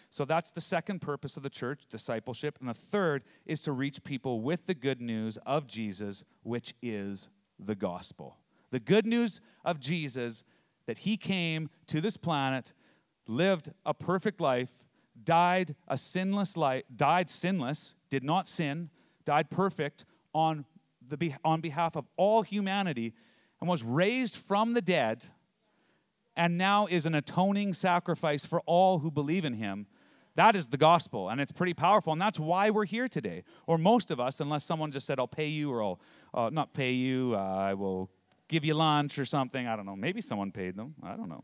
So 0.10 0.26
that's 0.26 0.52
the 0.52 0.60
second 0.60 1.00
purpose 1.00 1.38
of 1.38 1.44
the 1.44 1.50
church, 1.50 1.86
discipleship. 1.90 2.58
And 2.60 2.68
the 2.68 2.74
third 2.74 3.24
is 3.46 3.62
to 3.62 3.72
reach 3.72 4.04
people 4.04 4.42
with 4.42 4.66
the 4.66 4.74
good 4.74 5.00
news 5.00 5.38
of 5.46 5.68
Jesus, 5.68 6.26
which 6.44 6.76
is 6.82 7.30
the 7.58 7.76
gospel. 7.76 8.38
The 8.72 8.82
good 8.82 9.06
news 9.06 9.40
of 9.64 9.80
Jesus 9.80 10.44
that 10.86 11.00
he 11.00 11.18
came 11.18 11.70
to 11.88 12.02
this 12.02 12.18
planet, 12.18 12.74
lived 13.28 13.72
a 13.86 13.94
perfect 13.94 14.42
life, 14.42 14.72
died 15.24 15.76
a 15.88 15.98
sinless 15.98 16.58
life, 16.58 16.84
died 16.96 17.30
sinless, 17.30 17.96
did 18.10 18.24
not 18.24 18.48
sin, 18.48 18.90
died 19.26 19.50
perfect 19.50 20.06
on, 20.34 20.66
the, 21.08 21.34
on 21.44 21.62
behalf 21.62 21.96
of 21.96 22.06
all 22.18 22.42
humanity, 22.42 23.14
and 23.60 23.70
was 23.70 23.84
raised 23.84 24.36
from 24.36 24.74
the 24.74 24.82
dead, 24.82 25.26
and 26.36 26.58
now 26.58 26.88
is 26.88 27.06
an 27.06 27.14
atoning 27.14 27.74
sacrifice 27.74 28.46
for 28.46 28.62
all 28.62 29.00
who 29.00 29.12
believe 29.12 29.46
in 29.46 29.54
him. 29.54 29.86
That 30.36 30.56
is 30.56 30.68
the 30.68 30.78
gospel, 30.78 31.30
and 31.30 31.42
it's 31.42 31.52
pretty 31.52 31.74
powerful, 31.74 32.14
and 32.14 32.22
that's 32.22 32.40
why 32.40 32.70
we're 32.70 32.86
here 32.86 33.10
today. 33.10 33.44
Or 33.68 33.78
most 33.78 34.12
of 34.12 34.20
us, 34.20 34.40
unless 34.40 34.64
someone 34.64 34.92
just 34.92 35.06
said, 35.06 35.20
I'll 35.20 35.28
pay 35.28 35.48
you, 35.48 35.72
or 35.72 35.84
I'll 35.84 36.00
uh, 36.34 36.50
not 36.50 36.74
pay 36.74 36.94
you, 36.94 37.34
uh, 37.36 37.40
I 37.40 37.74
will 37.74 38.10
give 38.52 38.66
you 38.66 38.74
lunch 38.74 39.18
or 39.18 39.26
something. 39.26 39.66
I 39.66 39.76
don't 39.76 39.86
know. 39.86 39.96
Maybe 39.96 40.22
someone 40.22 40.52
paid 40.52 40.76
them. 40.76 40.94
I 41.02 41.16
don't 41.16 41.30
know. 41.30 41.44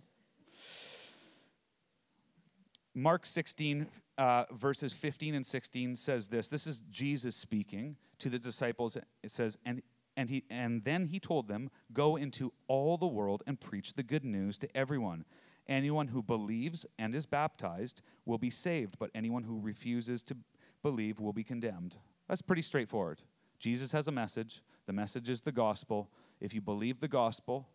Mark 2.93 3.25
16, 3.25 3.87
uh, 4.17 4.43
verses 4.51 4.93
15 4.93 5.33
and 5.33 5.45
16 5.45 5.95
says 5.95 6.27
this. 6.27 6.49
This 6.49 6.67
is 6.67 6.81
Jesus 6.89 7.35
speaking 7.35 7.95
to 8.19 8.29
the 8.29 8.37
disciples. 8.37 8.97
It 9.23 9.31
says, 9.31 9.57
and, 9.65 9.81
and, 10.17 10.29
he, 10.29 10.43
and 10.49 10.83
then 10.83 11.05
he 11.05 11.19
told 11.19 11.47
them, 11.47 11.69
Go 11.93 12.17
into 12.17 12.51
all 12.67 12.97
the 12.97 13.07
world 13.07 13.41
and 13.47 13.59
preach 13.59 13.93
the 13.93 14.03
good 14.03 14.25
news 14.25 14.57
to 14.59 14.77
everyone. 14.77 15.23
Anyone 15.67 16.09
who 16.09 16.21
believes 16.21 16.85
and 16.99 17.15
is 17.15 17.25
baptized 17.25 18.01
will 18.25 18.37
be 18.37 18.49
saved, 18.49 18.95
but 18.99 19.11
anyone 19.15 19.43
who 19.43 19.59
refuses 19.59 20.23
to 20.23 20.35
believe 20.81 21.19
will 21.19 21.33
be 21.33 21.43
condemned. 21.43 21.97
That's 22.27 22.41
pretty 22.41 22.61
straightforward. 22.61 23.21
Jesus 23.59 23.91
has 23.91 24.07
a 24.07 24.11
message. 24.11 24.61
The 24.87 24.93
message 24.93 25.29
is 25.29 25.41
the 25.41 25.51
gospel 25.51 26.09
if 26.39 26.53
you 26.53 26.61
believe 26.61 26.99
the 26.99 27.07
gospel 27.07 27.67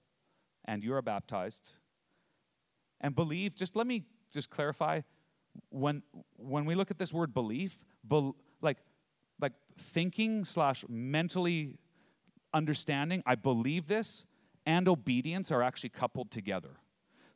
and 0.65 0.83
you 0.85 0.95
are 0.95 1.03
baptized, 1.03 1.71
and 3.01 3.15
believe, 3.15 3.55
just 3.55 3.75
let 3.75 3.87
me 3.87 4.05
just 4.33 4.51
clarify 4.51 5.01
when 5.71 6.03
when 6.37 6.65
we 6.65 6.75
look 6.75 6.91
at 6.91 6.99
this 6.99 7.13
word 7.13 7.35
belief, 7.35 7.79
be, 8.09 8.33
like 8.61 8.79
like 9.41 9.53
thinking 9.77 10.45
slash 10.45 10.85
mentally 10.89 11.79
understanding, 12.55 13.23
I 13.27 13.35
believe 13.35 13.89
this, 13.89 14.25
and 14.67 14.89
obedience 14.89 15.51
are 15.51 15.63
actually 15.63 15.91
coupled 15.91 16.31
together. 16.31 16.77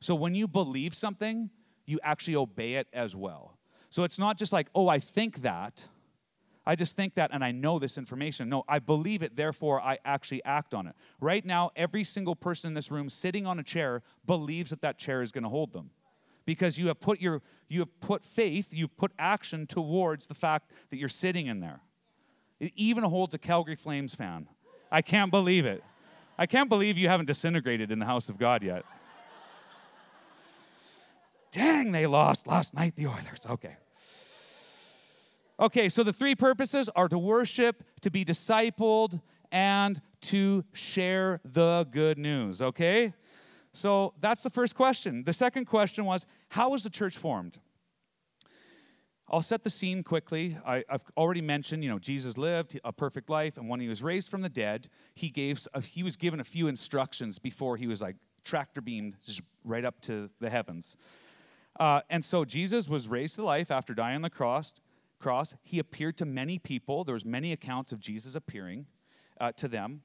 So 0.00 0.14
when 0.14 0.34
you 0.34 0.46
believe 0.46 0.94
something, 0.94 1.50
you 1.86 1.98
actually 2.02 2.36
obey 2.36 2.74
it 2.74 2.86
as 2.92 3.16
well. 3.16 3.58
So 3.90 4.04
it's 4.04 4.18
not 4.18 4.36
just 4.38 4.52
like, 4.52 4.68
oh, 4.74 4.88
I 4.88 4.98
think 4.98 5.42
that. 5.42 5.86
I 6.66 6.74
just 6.74 6.96
think 6.96 7.14
that 7.14 7.30
and 7.32 7.44
I 7.44 7.52
know 7.52 7.78
this 7.78 7.96
information. 7.96 8.48
No, 8.48 8.64
I 8.68 8.80
believe 8.80 9.22
it, 9.22 9.36
therefore 9.36 9.80
I 9.80 9.98
actually 10.04 10.44
act 10.44 10.74
on 10.74 10.88
it. 10.88 10.96
Right 11.20 11.44
now, 11.44 11.70
every 11.76 12.02
single 12.02 12.34
person 12.34 12.68
in 12.68 12.74
this 12.74 12.90
room 12.90 13.08
sitting 13.08 13.46
on 13.46 13.60
a 13.60 13.62
chair 13.62 14.02
believes 14.26 14.70
that 14.70 14.80
that 14.80 14.98
chair 14.98 15.22
is 15.22 15.30
going 15.30 15.44
to 15.44 15.50
hold 15.50 15.72
them. 15.72 15.90
Because 16.44 16.78
you 16.78 16.88
have 16.88 17.00
put 17.00 17.20
your 17.20 17.42
you 17.68 17.80
have 17.80 18.00
put 18.00 18.24
faith, 18.24 18.68
you've 18.72 18.96
put 18.96 19.12
action 19.18 19.66
towards 19.66 20.26
the 20.26 20.34
fact 20.34 20.70
that 20.90 20.96
you're 20.96 21.08
sitting 21.08 21.46
in 21.46 21.60
there. 21.60 21.80
It 22.60 22.72
even 22.76 23.04
holds 23.04 23.34
a 23.34 23.38
Calgary 23.38 23.76
Flames 23.76 24.14
fan. 24.14 24.48
I 24.90 25.02
can't 25.02 25.30
believe 25.30 25.66
it. 25.66 25.82
I 26.38 26.46
can't 26.46 26.68
believe 26.68 26.98
you 26.98 27.08
haven't 27.08 27.26
disintegrated 27.26 27.90
in 27.90 27.98
the 27.98 28.06
house 28.06 28.28
of 28.28 28.38
God 28.38 28.62
yet. 28.62 28.84
Dang, 31.50 31.92
they 31.92 32.06
lost 32.06 32.46
last 32.46 32.74
night, 32.74 32.94
the 32.94 33.06
Oilers. 33.06 33.46
Okay. 33.48 33.76
Okay, 35.58 35.88
so 35.88 36.02
the 36.02 36.12
three 36.12 36.34
purposes 36.34 36.90
are 36.94 37.08
to 37.08 37.18
worship, 37.18 37.82
to 38.02 38.10
be 38.10 38.24
discipled, 38.24 39.20
and 39.50 40.00
to 40.20 40.64
share 40.74 41.40
the 41.44 41.86
good 41.90 42.18
news, 42.18 42.60
okay? 42.60 43.14
So 43.72 44.12
that's 44.20 44.42
the 44.42 44.50
first 44.50 44.74
question. 44.74 45.24
The 45.24 45.32
second 45.32 45.64
question 45.64 46.04
was 46.04 46.26
how 46.48 46.70
was 46.70 46.82
the 46.82 46.90
church 46.90 47.16
formed? 47.16 47.58
I'll 49.28 49.42
set 49.42 49.64
the 49.64 49.70
scene 49.70 50.02
quickly. 50.02 50.56
I, 50.64 50.84
have 50.88 51.02
already 51.16 51.40
mentioned, 51.40 51.82
you 51.82 51.90
know, 51.90 51.98
Jesus 51.98 52.36
lived 52.36 52.78
a 52.84 52.92
perfect 52.92 53.28
life, 53.28 53.56
and 53.56 53.68
when 53.68 53.80
he 53.80 53.88
was 53.88 54.02
raised 54.02 54.28
from 54.28 54.42
the 54.42 54.48
dead, 54.48 54.88
he 55.14 55.30
gave 55.30 55.66
he 55.82 56.02
was 56.02 56.16
given 56.16 56.38
a 56.38 56.44
few 56.44 56.68
instructions 56.68 57.38
before 57.38 57.76
he 57.76 57.86
was 57.86 58.00
like 58.00 58.16
tractor 58.44 58.80
beamed 58.80 59.16
right 59.64 59.84
up 59.84 60.00
to 60.02 60.30
the 60.38 60.48
heavens. 60.48 60.96
Uh, 61.80 62.00
and 62.08 62.24
so 62.24 62.44
Jesus 62.44 62.88
was 62.88 63.08
raised 63.08 63.34
to 63.36 63.44
life 63.44 63.70
after 63.70 63.94
dying 63.94 64.16
on 64.16 64.22
the 64.22 64.30
cross 64.30 64.74
cross, 65.18 65.54
he 65.62 65.78
appeared 65.78 66.16
to 66.18 66.24
many 66.24 66.58
people. 66.58 67.04
There's 67.04 67.24
many 67.24 67.52
accounts 67.52 67.92
of 67.92 68.00
Jesus 68.00 68.34
appearing 68.34 68.86
uh, 69.40 69.52
to 69.52 69.68
them. 69.68 70.02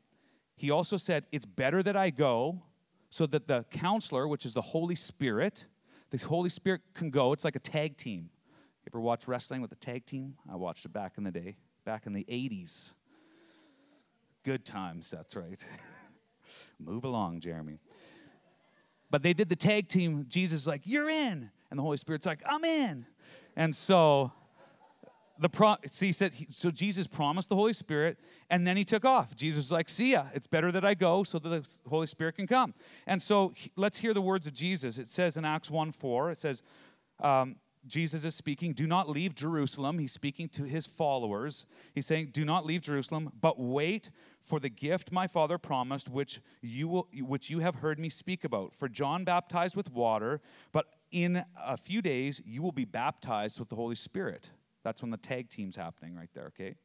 He 0.55 0.69
also 0.69 0.97
said, 0.97 1.25
It's 1.31 1.45
better 1.45 1.81
that 1.83 1.95
I 1.95 2.09
go 2.09 2.63
so 3.09 3.25
that 3.27 3.47
the 3.47 3.65
counselor, 3.71 4.27
which 4.27 4.45
is 4.45 4.53
the 4.53 4.61
Holy 4.61 4.95
Spirit, 4.95 5.65
the 6.11 6.17
Holy 6.17 6.49
Spirit 6.49 6.81
can 6.93 7.09
go. 7.09 7.33
It's 7.33 7.43
like 7.43 7.55
a 7.55 7.59
tag 7.59 7.97
team. 7.97 8.29
You 8.83 8.91
ever 8.91 9.01
watch 9.01 9.27
wrestling 9.27 9.61
with 9.61 9.71
a 9.71 9.77
tag 9.77 10.05
team? 10.05 10.35
I 10.51 10.55
watched 10.55 10.85
it 10.85 10.93
back 10.93 11.13
in 11.17 11.23
the 11.23 11.31
day, 11.31 11.55
back 11.85 12.05
in 12.05 12.13
the 12.13 12.25
80s. 12.25 12.93
Good 14.43 14.65
times, 14.65 15.11
that's 15.11 15.35
right. 15.35 15.59
Move 16.79 17.03
along, 17.03 17.41
Jeremy. 17.41 17.79
But 19.09 19.23
they 19.23 19.33
did 19.33 19.49
the 19.49 19.55
tag 19.55 19.87
team. 19.87 20.25
Jesus 20.29 20.61
is 20.61 20.67
like, 20.67 20.81
You're 20.85 21.09
in. 21.09 21.51
And 21.69 21.77
the 21.77 21.83
Holy 21.83 21.97
Spirit's 21.97 22.25
like, 22.25 22.41
I'm 22.45 22.63
in. 22.65 23.05
And 23.55 23.75
so 23.75 24.31
the 25.41 25.49
pro- 25.49 25.77
see, 25.87 26.07
he 26.07 26.11
said, 26.11 26.33
he, 26.33 26.45
so 26.49 26.69
Jesus 26.69 27.07
promised 27.07 27.49
the 27.49 27.55
Holy 27.55 27.73
Spirit, 27.73 28.19
and 28.51 28.65
then 28.65 28.77
he 28.77 28.85
took 28.85 29.03
off. 29.03 29.35
Jesus 29.35 29.65
was 29.65 29.71
like, 29.71 29.89
see 29.89 30.11
ya, 30.11 30.25
it's 30.35 30.45
better 30.45 30.71
that 30.71 30.85
I 30.85 30.93
go 30.93 31.23
so 31.23 31.39
that 31.39 31.49
the 31.49 31.65
Holy 31.89 32.05
Spirit 32.05 32.35
can 32.35 32.45
come. 32.45 32.75
And 33.07 33.19
so 33.19 33.51
he, 33.55 33.71
let's 33.75 33.97
hear 33.97 34.13
the 34.13 34.21
words 34.21 34.45
of 34.45 34.53
Jesus. 34.53 34.99
It 34.99 35.09
says 35.09 35.37
in 35.37 35.43
Acts 35.43 35.71
1 35.71 35.93
4, 35.93 36.29
it 36.29 36.39
says, 36.39 36.61
um, 37.19 37.55
Jesus 37.87 38.23
is 38.23 38.35
speaking, 38.35 38.73
do 38.73 38.85
not 38.85 39.09
leave 39.09 39.33
Jerusalem. 39.33 39.97
He's 39.97 40.11
speaking 40.11 40.47
to 40.49 40.63
his 40.63 40.85
followers. 40.85 41.65
He's 41.95 42.05
saying, 42.05 42.29
do 42.31 42.45
not 42.45 42.63
leave 42.63 42.81
Jerusalem, 42.81 43.31
but 43.41 43.59
wait 43.59 44.11
for 44.43 44.59
the 44.59 44.69
gift 44.69 45.11
my 45.11 45.25
father 45.25 45.57
promised, 45.57 46.07
which 46.07 46.39
you, 46.61 46.87
will, 46.87 47.07
which 47.19 47.49
you 47.49 47.59
have 47.59 47.75
heard 47.75 47.97
me 47.97 48.09
speak 48.09 48.43
about. 48.43 48.75
For 48.75 48.87
John 48.87 49.23
baptized 49.23 49.75
with 49.75 49.91
water, 49.91 50.39
but 50.71 50.85
in 51.11 51.43
a 51.59 51.77
few 51.77 52.03
days 52.03 52.39
you 52.45 52.61
will 52.61 52.71
be 52.71 52.85
baptized 52.85 53.59
with 53.59 53.69
the 53.69 53.75
Holy 53.75 53.95
Spirit. 53.95 54.51
That's 54.83 55.01
when 55.01 55.11
the 55.11 55.17
tag 55.17 55.49
team's 55.49 55.75
happening 55.75 56.15
right 56.15 56.29
there, 56.33 56.45
okay? 56.47 56.75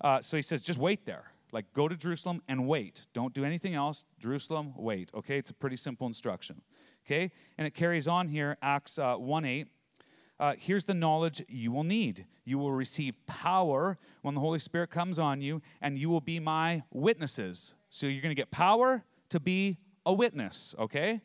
Uh, 0.00 0.20
so 0.20 0.36
he 0.36 0.42
says, 0.42 0.62
just 0.62 0.78
wait 0.78 1.06
there. 1.06 1.32
Like, 1.52 1.72
go 1.72 1.88
to 1.88 1.96
Jerusalem 1.96 2.42
and 2.48 2.66
wait. 2.66 3.06
Don't 3.12 3.34
do 3.34 3.44
anything 3.44 3.74
else. 3.74 4.04
Jerusalem, 4.18 4.72
wait, 4.76 5.10
okay? 5.14 5.38
It's 5.38 5.50
a 5.50 5.54
pretty 5.54 5.76
simple 5.76 6.06
instruction, 6.06 6.62
okay? 7.04 7.32
And 7.58 7.66
it 7.66 7.74
carries 7.74 8.06
on 8.06 8.28
here, 8.28 8.56
Acts 8.62 8.98
uh, 8.98 9.16
1 9.16 9.44
8. 9.44 9.68
uh, 10.38 10.54
here's 10.58 10.84
the 10.84 10.94
knowledge 10.94 11.44
you 11.48 11.72
will 11.72 11.84
need. 11.84 12.26
You 12.44 12.58
will 12.58 12.72
receive 12.72 13.14
power 13.26 13.98
when 14.22 14.34
the 14.34 14.40
Holy 14.40 14.58
Spirit 14.58 14.90
comes 14.90 15.18
on 15.18 15.40
you, 15.40 15.60
and 15.82 15.98
you 15.98 16.08
will 16.08 16.20
be 16.20 16.40
my 16.40 16.82
witnesses. 16.92 17.74
So 17.90 18.06
you're 18.06 18.22
going 18.22 18.34
to 18.34 18.40
get 18.40 18.50
power 18.50 19.04
to 19.30 19.40
be 19.40 19.78
a 20.06 20.12
witness, 20.12 20.74
okay? 20.78 21.20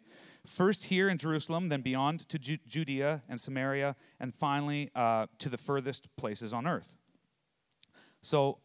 First 0.46 0.86
here 0.86 1.10
in 1.10 1.18
Jerusalem, 1.18 1.70
then 1.70 1.82
beyond 1.82 2.28
to 2.30 2.40
Ju- 2.40 2.60
Judea 2.68 3.24
and 3.28 3.40
Samaria, 3.40 3.96
and 4.20 4.34
finally 4.34 4.92
uh, 4.96 5.28
to 5.40 5.50
the 5.50 5.58
furthest 5.58 6.08
places 6.18 6.54
on 6.54 6.68
earth. 6.68 6.98
So 8.22 8.60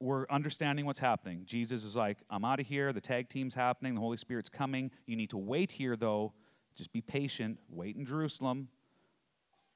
we're 0.00 0.26
understanding 0.28 0.84
what's 0.84 0.98
happening. 0.98 1.42
Jesus 1.44 1.84
is 1.84 1.96
like, 1.96 2.18
I'm 2.28 2.44
out 2.44 2.60
of 2.60 2.66
here. 2.66 2.92
The 2.92 3.00
tag 3.00 3.28
team's 3.28 3.54
happening. 3.54 3.94
The 3.94 4.00
Holy 4.00 4.16
Spirit's 4.16 4.48
coming. 4.48 4.90
You 5.06 5.16
need 5.16 5.30
to 5.30 5.38
wait 5.38 5.72
here, 5.72 5.96
though. 5.96 6.32
Just 6.76 6.92
be 6.92 7.00
patient. 7.00 7.58
Wait 7.68 7.96
in 7.96 8.04
Jerusalem 8.04 8.68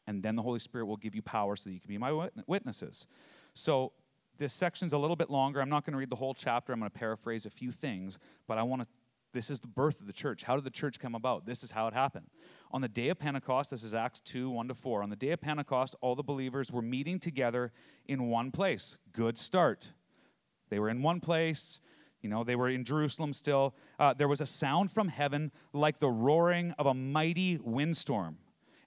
and 0.06 0.22
then 0.22 0.36
the 0.36 0.42
Holy 0.42 0.58
Spirit 0.58 0.86
will 0.86 0.96
give 0.96 1.14
you 1.14 1.22
power 1.22 1.56
so 1.56 1.68
that 1.68 1.74
you 1.74 1.80
can 1.80 1.88
be 1.88 1.98
my 1.98 2.28
witnesses. 2.46 3.06
So 3.54 3.92
this 4.38 4.52
section's 4.52 4.92
a 4.92 4.98
little 4.98 5.16
bit 5.16 5.30
longer. 5.30 5.60
I'm 5.60 5.68
not 5.68 5.84
going 5.84 5.92
to 5.92 5.98
read 5.98 6.10
the 6.10 6.16
whole 6.16 6.34
chapter. 6.34 6.72
I'm 6.72 6.78
going 6.78 6.90
to 6.90 6.98
paraphrase 6.98 7.46
a 7.46 7.50
few 7.50 7.72
things, 7.72 8.18
but 8.46 8.58
I 8.58 8.62
want 8.62 8.82
to 8.82 8.88
this 9.36 9.50
is 9.50 9.60
the 9.60 9.68
birth 9.68 10.00
of 10.00 10.06
the 10.06 10.12
church. 10.14 10.44
How 10.44 10.54
did 10.54 10.64
the 10.64 10.70
church 10.70 10.98
come 10.98 11.14
about? 11.14 11.44
This 11.44 11.62
is 11.62 11.70
how 11.70 11.86
it 11.88 11.92
happened. 11.92 12.26
On 12.72 12.80
the 12.80 12.88
day 12.88 13.10
of 13.10 13.18
Pentecost, 13.18 13.70
this 13.70 13.82
is 13.82 13.92
Acts 13.92 14.20
2 14.20 14.48
1 14.48 14.68
to 14.68 14.74
4. 14.74 15.02
On 15.02 15.10
the 15.10 15.16
day 15.16 15.30
of 15.30 15.42
Pentecost, 15.42 15.94
all 16.00 16.14
the 16.14 16.22
believers 16.22 16.72
were 16.72 16.80
meeting 16.80 17.18
together 17.20 17.70
in 18.06 18.28
one 18.28 18.50
place. 18.50 18.96
Good 19.12 19.36
start. 19.36 19.92
They 20.70 20.78
were 20.78 20.88
in 20.88 21.02
one 21.02 21.20
place. 21.20 21.80
You 22.22 22.30
know, 22.30 22.44
they 22.44 22.56
were 22.56 22.70
in 22.70 22.82
Jerusalem 22.82 23.34
still. 23.34 23.74
Uh, 23.98 24.14
there 24.14 24.26
was 24.26 24.40
a 24.40 24.46
sound 24.46 24.90
from 24.90 25.08
heaven 25.08 25.52
like 25.74 26.00
the 26.00 26.08
roaring 26.08 26.72
of 26.78 26.86
a 26.86 26.94
mighty 26.94 27.58
windstorm 27.62 28.38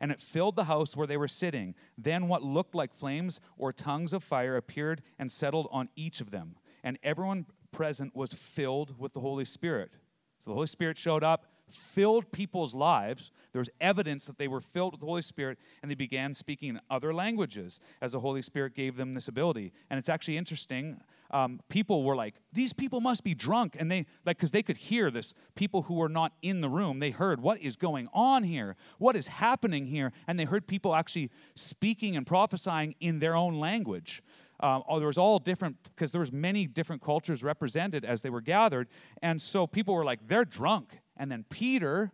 and 0.02 0.12
it 0.12 0.22
filled 0.22 0.56
the 0.56 0.64
house 0.64 0.96
where 0.96 1.08
they 1.08 1.18
were 1.18 1.28
sitting. 1.28 1.76
Then 1.98 2.28
what 2.28 2.42
looked 2.42 2.74
like 2.74 2.94
flames 2.94 3.40
or 3.58 3.74
tongues 3.74 4.14
of 4.14 4.24
fire 4.24 4.56
appeared 4.56 5.02
and 5.18 5.32
settled 5.32 5.68
on 5.72 5.90
each 5.96 6.22
of 6.22 6.32
them. 6.32 6.56
And 6.84 6.98
everyone 7.04 7.46
present 7.72 8.16
was 8.16 8.34
filled 8.34 8.98
with 8.98 9.14
the 9.14 9.20
Holy 9.20 9.46
Spirit. 9.46 9.92
So 10.40 10.52
the 10.52 10.56
Holy 10.56 10.68
Spirit 10.68 10.98
showed 10.98 11.24
up, 11.24 11.46
filled 11.70 12.32
people's 12.32 12.74
lives. 12.74 13.32
There 13.52 13.60
was 13.60 13.70
evidence 13.80 14.26
that 14.26 14.38
they 14.38 14.48
were 14.48 14.62
filled 14.62 14.94
with 14.94 15.02
the 15.02 15.06
Holy 15.06 15.22
Spirit, 15.22 15.60
and 15.82 15.90
they 15.90 15.96
began 15.96 16.34
speaking 16.34 16.70
in 16.70 16.80
other 16.90 17.14
languages 17.14 17.80
as 18.02 18.14
the 18.14 18.20
Holy 18.20 18.42
Spirit 18.42 18.74
gave 18.74 18.96
them 18.96 19.14
this 19.14 19.28
ability. 19.28 19.72
And 19.90 19.98
it's 19.98 20.10
actually 20.10 20.38
interesting. 20.38 21.02
Um, 21.32 21.60
people 21.70 22.04
were 22.04 22.16
like, 22.16 22.36
"These 22.52 22.74
people 22.74 23.02
must 23.02 23.24
be 23.24 23.36
drunk," 23.36 23.76
and 23.78 23.92
they 23.92 24.08
like 24.26 24.38
because 24.38 24.50
they 24.50 24.64
could 24.64 24.78
hear 24.78 25.12
this. 25.12 25.36
People 25.54 25.84
who 25.84 25.94
were 25.94 26.10
not 26.10 26.34
in 26.42 26.62
the 26.62 26.70
room, 26.70 27.00
they 27.00 27.12
heard 27.12 27.40
what 27.40 27.60
is 27.60 27.76
going 27.76 28.10
on 28.14 28.44
here, 28.44 28.76
what 28.98 29.16
is 29.16 29.28
happening 29.28 29.86
here, 29.86 30.12
and 30.28 30.40
they 30.40 30.46
heard 30.46 30.66
people 30.66 30.96
actually 30.96 31.30
speaking 31.56 32.16
and 32.16 32.26
prophesying 32.26 32.96
in 33.00 33.20
their 33.20 33.36
own 33.36 33.60
language. 33.60 34.24
Um, 34.60 34.84
oh, 34.88 35.00
there 35.00 35.08
was 35.08 35.18
all 35.18 35.40
different 35.40 35.78
because 35.84 36.12
there 36.12 36.20
was 36.20 36.32
many 36.32 36.68
different 36.68 37.02
cultures 37.02 37.44
represented 37.44 38.04
as 38.04 38.22
they 38.22 38.30
were 38.30 38.42
gathered, 38.42 38.88
and 39.22 39.42
so 39.42 39.66
people 39.68 39.94
were 39.94 40.06
like, 40.06 40.28
"They're 40.28 40.46
drunk." 40.46 41.00
And 41.16 41.32
then 41.32 41.46
Peter, 41.50 42.12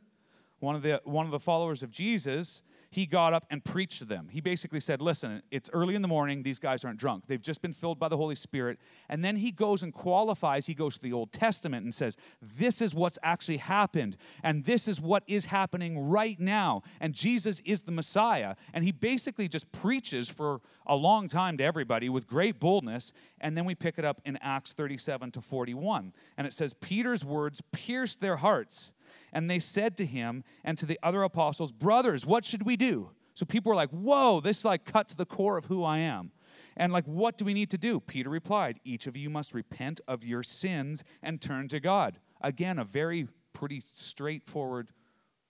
one 0.60 0.75
of 0.75 0.82
the, 0.82 1.02
one 1.04 1.25
of 1.25 1.32
the 1.32 1.40
followers 1.40 1.84
of 1.84 1.92
Jesus, 1.92 2.64
he 2.96 3.06
got 3.06 3.34
up 3.34 3.46
and 3.50 3.62
preached 3.62 4.00
to 4.00 4.06
them. 4.06 4.30
He 4.32 4.40
basically 4.40 4.80
said, 4.80 5.02
Listen, 5.02 5.44
it's 5.52 5.70
early 5.74 5.96
in 5.96 6.02
the 6.02 6.08
morning. 6.08 6.44
These 6.44 6.60
guys 6.60 6.86
aren't 6.86 6.98
drunk. 6.98 7.25
They've 7.28 7.42
just 7.42 7.62
been 7.62 7.74
filled 7.74 8.00
by 8.00 8.08
the 8.08 8.16
Holy 8.16 8.36
Spirit. 8.36 8.80
And 9.10 9.24
then 9.24 9.36
he 9.36 9.52
goes 9.52 9.84
and 9.84 9.94
qualifies. 9.94 10.68
He 10.68 10.74
goes 10.74 10.96
to 10.96 11.02
the 11.02 11.12
Old 11.12 11.34
Testament 11.34 11.84
and 11.84 11.94
says, 11.94 12.16
This 12.42 12.82
is 12.82 12.96
what's 12.96 13.20
actually 13.22 13.58
happened. 13.58 14.16
And 14.44 14.64
this 14.64 14.88
is 14.88 15.02
what 15.02 15.24
is 15.28 15.48
happening 15.48 16.08
right 16.08 16.40
now. 16.40 16.84
And 17.02 17.14
Jesus 17.14 17.60
is 17.66 17.84
the 17.84 17.92
Messiah. 17.92 18.56
And 18.74 18.86
he 18.86 18.94
basically 18.94 19.50
just 19.50 19.70
preaches 19.74 20.30
for 20.30 20.62
a 20.88 20.96
long 20.96 21.28
time 21.28 21.58
to 21.58 21.66
everybody 21.66 22.08
with 22.08 22.28
great 22.28 22.62
boldness. 22.62 23.12
And 23.42 23.58
then 23.58 23.66
we 23.66 23.75
pick 23.75 23.98
it 23.98 24.06
up 24.06 24.22
in 24.24 24.38
Acts 24.38 24.72
37 24.72 25.32
to 25.32 25.41
41. 25.41 26.13
And 26.38 26.48
it 26.48 26.54
says, 26.54 26.74
Peter's 26.74 27.26
words 27.26 27.62
pierced 27.74 28.22
their 28.22 28.38
hearts 28.38 28.91
and 29.36 29.52
they 29.52 29.60
said 29.60 29.98
to 29.98 30.06
him 30.06 30.43
and 30.63 30.78
to 30.78 30.86
the 30.86 30.98
other 31.04 31.21
apostles, 31.21 31.71
Brothers, 31.71 32.26
what 32.26 32.45
should 32.45 32.65
we 32.65 32.78
do? 32.78 33.12
So 33.36 33.45
people 33.45 33.69
were 33.69 33.76
like, 33.76 33.91
Whoa, 33.91 34.39
this 34.39 34.65
like 34.65 34.86
cut 34.86 35.10
to 35.10 35.17
the 35.17 35.26
core 35.26 35.58
of 35.58 35.65
who 35.65 35.84
I 35.84 36.00
am. 36.00 36.32
And 36.78 36.91
like, 36.91 37.06
what 37.06 37.38
do 37.38 37.45
we 37.45 37.54
need 37.54 37.69
to 37.71 37.78
do? 37.78 38.00
Peter 38.00 38.30
replied, 38.30 38.80
Each 38.84 39.08
of 39.08 39.15
you 39.15 39.30
must 39.30 39.54
repent 39.54 40.02
of 40.08 40.24
your 40.24 40.41
sins 40.41 41.04
and 41.21 41.41
turn 41.41 41.67
to 41.67 41.80
God. 41.80 42.17
Again, 42.41 42.80
a 42.80 42.86
very 42.86 43.28
pretty 43.54 43.82
straightforward 43.86 44.89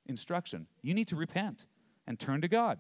instruction. 0.06 0.68
You 0.82 0.94
need 0.94 1.08
to 1.08 1.16
repent 1.16 1.68
and 2.06 2.20
turn 2.20 2.42
to 2.42 2.48
God 2.48 2.80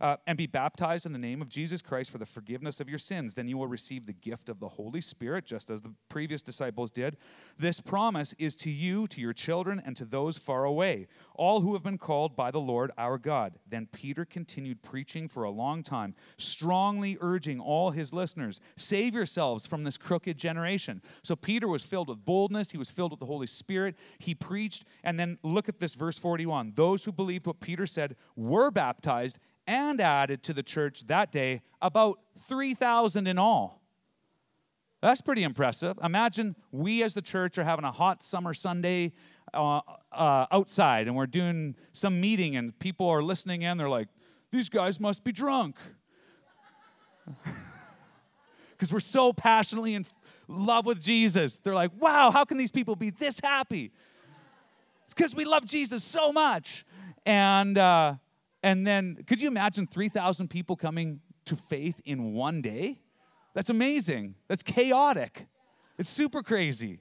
uh, 0.00 0.16
and 0.26 0.38
be 0.38 0.46
baptized 0.46 1.06
in 1.06 1.12
the 1.12 1.18
name 1.18 1.42
of 1.42 1.48
Jesus 1.48 1.82
Christ 1.82 2.10
for 2.10 2.18
the 2.18 2.26
forgiveness 2.26 2.80
of 2.80 2.88
your 2.88 2.98
sins. 2.98 3.34
Then 3.34 3.48
you 3.48 3.58
will 3.58 3.66
receive 3.66 4.06
the 4.06 4.12
gift 4.12 4.48
of 4.48 4.60
the 4.60 4.68
Holy 4.68 5.00
Spirit, 5.00 5.44
just 5.44 5.70
as 5.70 5.82
the 5.82 5.92
previous 6.08 6.42
disciples 6.42 6.90
did. 6.90 7.16
This 7.58 7.80
promise 7.80 8.34
is 8.38 8.56
to 8.56 8.70
you, 8.70 9.06
to 9.08 9.20
your 9.20 9.32
children, 9.32 9.82
and 9.84 9.96
to 9.96 10.04
those 10.04 10.38
far 10.38 10.64
away, 10.64 11.06
all 11.34 11.60
who 11.60 11.74
have 11.74 11.82
been 11.82 11.98
called 11.98 12.36
by 12.36 12.50
the 12.50 12.60
Lord 12.60 12.90
our 12.96 13.18
God. 13.18 13.58
Then 13.68 13.88
Peter 13.92 14.24
continued 14.24 14.82
preaching 14.82 15.28
for 15.28 15.44
a 15.44 15.50
long 15.50 15.82
time, 15.82 16.14
strongly 16.38 17.18
urging 17.20 17.60
all 17.60 17.90
his 17.90 18.12
listeners 18.12 18.60
save 18.76 19.14
yourselves 19.14 19.66
from 19.66 19.84
this 19.84 19.98
crooked 19.98 20.38
generation. 20.38 21.02
So 21.22 21.36
Peter 21.36 21.68
was 21.68 21.84
filled 21.84 22.08
with 22.08 22.24
boldness, 22.24 22.70
he 22.70 22.78
was 22.78 22.90
filled 22.90 23.10
with 23.12 23.20
the 23.20 23.26
Holy 23.26 23.46
Spirit. 23.46 23.96
He 24.18 24.34
preached, 24.34 24.84
and 25.04 25.18
then 25.18 25.38
look 25.42 25.68
at 25.68 25.80
this 25.80 25.94
verse 25.94 26.18
41. 26.18 26.72
Those 26.74 27.04
who 27.04 27.12
believed 27.12 27.46
what 27.46 27.60
Peter 27.60 27.86
said 27.86 28.16
were 28.36 28.70
baptized 28.70 29.38
and 29.70 30.00
added 30.00 30.42
to 30.42 30.52
the 30.52 30.64
church 30.64 31.06
that 31.06 31.30
day 31.30 31.62
about 31.80 32.18
3,000 32.48 33.28
in 33.28 33.38
all. 33.38 33.80
That's 35.00 35.20
pretty 35.20 35.44
impressive. 35.44 35.96
Imagine 36.02 36.56
we 36.72 37.04
as 37.04 37.14
the 37.14 37.22
church 37.22 37.56
are 37.56 37.62
having 37.62 37.84
a 37.84 37.92
hot 37.92 38.24
summer 38.24 38.52
Sunday 38.52 39.12
uh, 39.54 39.80
uh, 40.10 40.46
outside 40.50 41.06
and 41.06 41.14
we're 41.14 41.28
doing 41.28 41.76
some 41.92 42.20
meeting 42.20 42.56
and 42.56 42.76
people 42.80 43.08
are 43.08 43.22
listening 43.22 43.62
in. 43.62 43.78
They're 43.78 43.88
like, 43.88 44.08
these 44.50 44.68
guys 44.68 44.98
must 44.98 45.22
be 45.24 45.32
drunk. 45.32 45.76
Because 48.72 48.94
we're 48.94 49.00
so 49.00 49.34
passionately 49.34 49.94
in 49.94 50.06
love 50.48 50.86
with 50.86 51.02
Jesus. 51.02 51.58
They're 51.58 51.74
like, 51.74 51.90
wow, 52.00 52.30
how 52.30 52.46
can 52.46 52.56
these 52.56 52.70
people 52.70 52.96
be 52.96 53.10
this 53.10 53.38
happy? 53.38 53.92
It's 55.04 55.12
because 55.12 55.34
we 55.34 55.44
love 55.44 55.66
Jesus 55.66 56.02
so 56.02 56.32
much. 56.32 56.86
And, 57.26 57.76
uh, 57.76 58.14
and 58.62 58.86
then, 58.86 59.24
could 59.26 59.40
you 59.40 59.48
imagine 59.48 59.86
3,000 59.86 60.48
people 60.48 60.76
coming 60.76 61.20
to 61.46 61.56
faith 61.56 62.00
in 62.04 62.34
one 62.34 62.60
day? 62.60 63.00
That's 63.54 63.70
amazing. 63.70 64.36
That's 64.48 64.62
chaotic. 64.62 65.46
It's 65.98 66.08
super 66.08 66.42
crazy. 66.42 67.00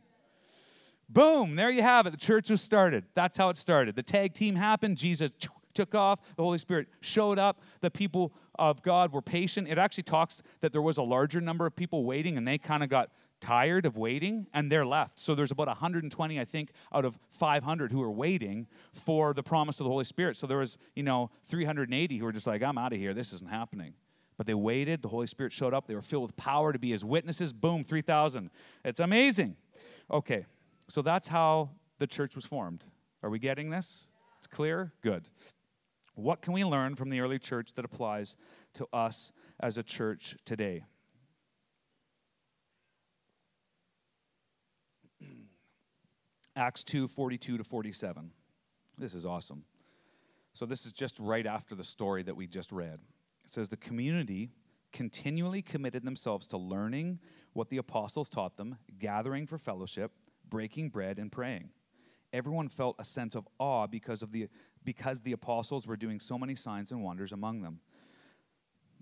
Boom, 1.07 1.55
there 1.55 1.69
you 1.69 1.81
have 1.81 2.05
it. 2.05 2.11
The 2.11 2.17
church 2.17 2.49
was 2.49 2.61
started. 2.61 3.05
That's 3.15 3.37
how 3.37 3.49
it 3.49 3.57
started. 3.57 3.95
The 3.95 4.03
tag 4.03 4.33
team 4.33 4.55
happened. 4.55 4.97
Jesus 4.97 5.31
took 5.73 5.95
off. 5.95 6.19
The 6.35 6.43
Holy 6.43 6.59
Spirit 6.59 6.87
showed 7.01 7.39
up. 7.39 7.61
The 7.81 7.89
people 7.89 8.33
of 8.57 8.81
God 8.83 9.11
were 9.11 9.21
patient. 9.21 9.67
It 9.67 9.77
actually 9.77 10.03
talks 10.03 10.43
that 10.61 10.71
there 10.71 10.81
was 10.81 10.97
a 10.97 11.03
larger 11.03 11.41
number 11.41 11.65
of 11.65 11.75
people 11.75 12.03
waiting, 12.03 12.37
and 12.37 12.47
they 12.47 12.57
kind 12.57 12.83
of 12.83 12.89
got 12.89 13.09
tired 13.39 13.85
of 13.85 13.97
waiting 13.97 14.47
and 14.53 14.71
they're 14.71 14.85
left. 14.85 15.19
So 15.19 15.35
there's 15.35 15.51
about 15.51 15.67
120, 15.67 16.39
I 16.39 16.45
think, 16.45 16.71
out 16.93 17.05
of 17.05 17.17
500 17.31 17.91
who 17.91 18.01
are 18.01 18.11
waiting 18.11 18.67
for 18.93 19.33
the 19.33 19.43
promise 19.43 19.79
of 19.79 19.85
the 19.85 19.89
Holy 19.89 20.03
Spirit. 20.03 20.37
So 20.37 20.47
there 20.47 20.57
was, 20.57 20.77
you 20.95 21.03
know, 21.03 21.31
380 21.47 22.17
who 22.17 22.25
were 22.25 22.31
just 22.31 22.47
like, 22.47 22.61
I'm 22.63 22.77
out 22.77 22.93
of 22.93 22.99
here. 22.99 23.13
This 23.13 23.33
isn't 23.33 23.49
happening. 23.49 23.93
But 24.37 24.47
they 24.47 24.53
waited. 24.53 25.01
The 25.01 25.09
Holy 25.09 25.27
Spirit 25.27 25.51
showed 25.51 25.73
up. 25.73 25.87
They 25.87 25.95
were 25.95 26.01
filled 26.01 26.23
with 26.23 26.37
power 26.37 26.71
to 26.71 26.79
be 26.79 26.91
his 26.91 27.03
witnesses. 27.03 27.51
Boom, 27.51 27.83
3,000. 27.83 28.49
It's 28.85 28.99
amazing. 28.99 29.57
Okay, 30.09 30.45
so 30.87 31.01
that's 31.01 31.27
how 31.27 31.71
the 31.99 32.07
church 32.07 32.35
was 32.35 32.45
formed. 32.45 32.85
Are 33.21 33.29
we 33.29 33.37
getting 33.39 33.69
this? 33.69 34.05
It's 34.37 34.47
clear? 34.47 34.93
Good. 35.01 35.29
What 36.15 36.41
can 36.41 36.53
we 36.53 36.63
learn 36.63 36.95
from 36.95 37.09
the 37.09 37.19
early 37.19 37.39
church 37.39 37.73
that 37.73 37.85
applies 37.85 38.37
to 38.75 38.87
us 38.93 39.31
as 39.59 39.77
a 39.77 39.83
church 39.83 40.35
today? 40.45 40.85
Acts 46.59 46.83
2 46.83 47.07
42 47.07 47.57
to 47.57 47.63
47. 47.63 48.31
This 48.97 49.13
is 49.13 49.25
awesome. 49.25 49.63
So, 50.53 50.65
this 50.65 50.85
is 50.85 50.91
just 50.91 51.17
right 51.17 51.45
after 51.45 51.73
the 51.73 51.85
story 51.85 52.21
that 52.23 52.35
we 52.35 52.47
just 52.47 52.73
read. 52.73 52.99
It 53.45 53.53
says, 53.53 53.69
The 53.69 53.77
community 53.77 54.51
continually 54.91 55.61
committed 55.61 56.03
themselves 56.03 56.47
to 56.47 56.57
learning 56.57 57.19
what 57.53 57.69
the 57.69 57.77
apostles 57.77 58.27
taught 58.27 58.57
them, 58.57 58.77
gathering 58.97 59.47
for 59.47 59.57
fellowship, 59.57 60.11
breaking 60.49 60.89
bread, 60.89 61.17
and 61.17 61.31
praying. 61.31 61.69
Everyone 62.33 62.67
felt 62.67 62.97
a 62.99 63.05
sense 63.05 63.35
of 63.35 63.47
awe 63.57 63.87
because, 63.87 64.21
of 64.21 64.33
the, 64.33 64.49
because 64.83 65.21
the 65.21 65.31
apostles 65.31 65.87
were 65.87 65.95
doing 65.95 66.19
so 66.19 66.37
many 66.37 66.55
signs 66.55 66.91
and 66.91 67.01
wonders 67.01 67.31
among 67.31 67.61
them. 67.61 67.79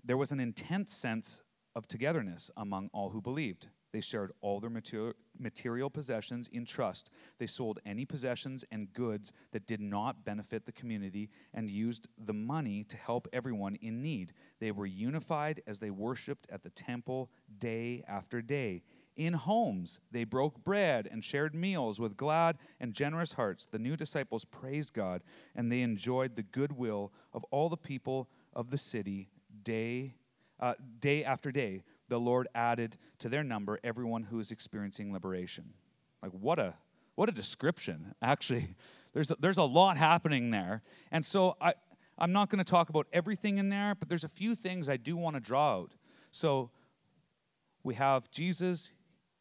There 0.04 0.16
was 0.16 0.30
an 0.30 0.38
intense 0.38 0.94
sense 0.94 1.42
of 1.74 1.88
togetherness 1.88 2.52
among 2.56 2.88
all 2.92 3.10
who 3.10 3.20
believed. 3.20 3.66
They 3.92 4.00
shared 4.00 4.32
all 4.40 4.60
their 4.60 4.70
material, 4.70 5.90
possessions 5.90 6.48
in 6.52 6.64
trust. 6.64 7.10
They 7.38 7.46
sold 7.46 7.78
any 7.86 8.04
possessions 8.04 8.64
and 8.70 8.92
goods 8.92 9.32
that 9.52 9.66
did 9.66 9.80
not 9.80 10.24
benefit 10.24 10.66
the 10.66 10.72
community 10.72 11.30
and 11.54 11.70
used 11.70 12.08
the 12.18 12.34
money 12.34 12.84
to 12.84 12.96
help 12.96 13.28
everyone 13.32 13.76
in 13.76 14.02
need. 14.02 14.34
They 14.60 14.72
were 14.72 14.86
unified 14.86 15.62
as 15.66 15.78
they 15.78 15.90
worshiped 15.90 16.46
at 16.50 16.62
the 16.62 16.70
temple 16.70 17.30
day 17.58 18.04
after 18.06 18.42
day. 18.42 18.82
In 19.16 19.32
homes, 19.32 19.98
they 20.12 20.24
broke 20.24 20.62
bread 20.62 21.08
and 21.10 21.24
shared 21.24 21.54
meals 21.54 21.98
with 21.98 22.16
glad 22.16 22.58
and 22.78 22.94
generous 22.94 23.32
hearts. 23.32 23.66
The 23.66 23.78
new 23.78 23.96
disciples 23.96 24.44
praised 24.44 24.92
God 24.92 25.22
and 25.56 25.72
they 25.72 25.80
enjoyed 25.80 26.36
the 26.36 26.42
goodwill 26.42 27.12
of 27.32 27.42
all 27.50 27.68
the 27.68 27.76
people 27.76 28.28
of 28.52 28.70
the 28.70 28.78
city 28.78 29.30
day, 29.64 30.14
uh, 30.60 30.74
day 31.00 31.24
after 31.24 31.50
day 31.50 31.82
the 32.08 32.18
Lord 32.18 32.48
added 32.54 32.96
to 33.18 33.28
their 33.28 33.44
number 33.44 33.78
everyone 33.84 34.24
who 34.24 34.38
is 34.38 34.50
experiencing 34.50 35.12
liberation. 35.12 35.74
Like 36.22 36.32
what 36.32 36.58
a 36.58 36.74
what 37.14 37.28
a 37.28 37.32
description. 37.32 38.14
Actually, 38.22 38.76
there's 39.12 39.30
a, 39.30 39.36
there's 39.40 39.58
a 39.58 39.64
lot 39.64 39.96
happening 39.96 40.50
there. 40.50 40.82
And 41.10 41.24
so 41.24 41.56
I 41.60 41.74
I'm 42.18 42.32
not 42.32 42.50
going 42.50 42.58
to 42.58 42.70
talk 42.70 42.88
about 42.88 43.06
everything 43.12 43.58
in 43.58 43.68
there, 43.68 43.94
but 43.94 44.08
there's 44.08 44.24
a 44.24 44.28
few 44.28 44.54
things 44.54 44.88
I 44.88 44.96
do 44.96 45.16
want 45.16 45.36
to 45.36 45.40
draw 45.40 45.76
out. 45.76 45.92
So 46.32 46.70
we 47.84 47.94
have 47.94 48.30
Jesus, 48.30 48.92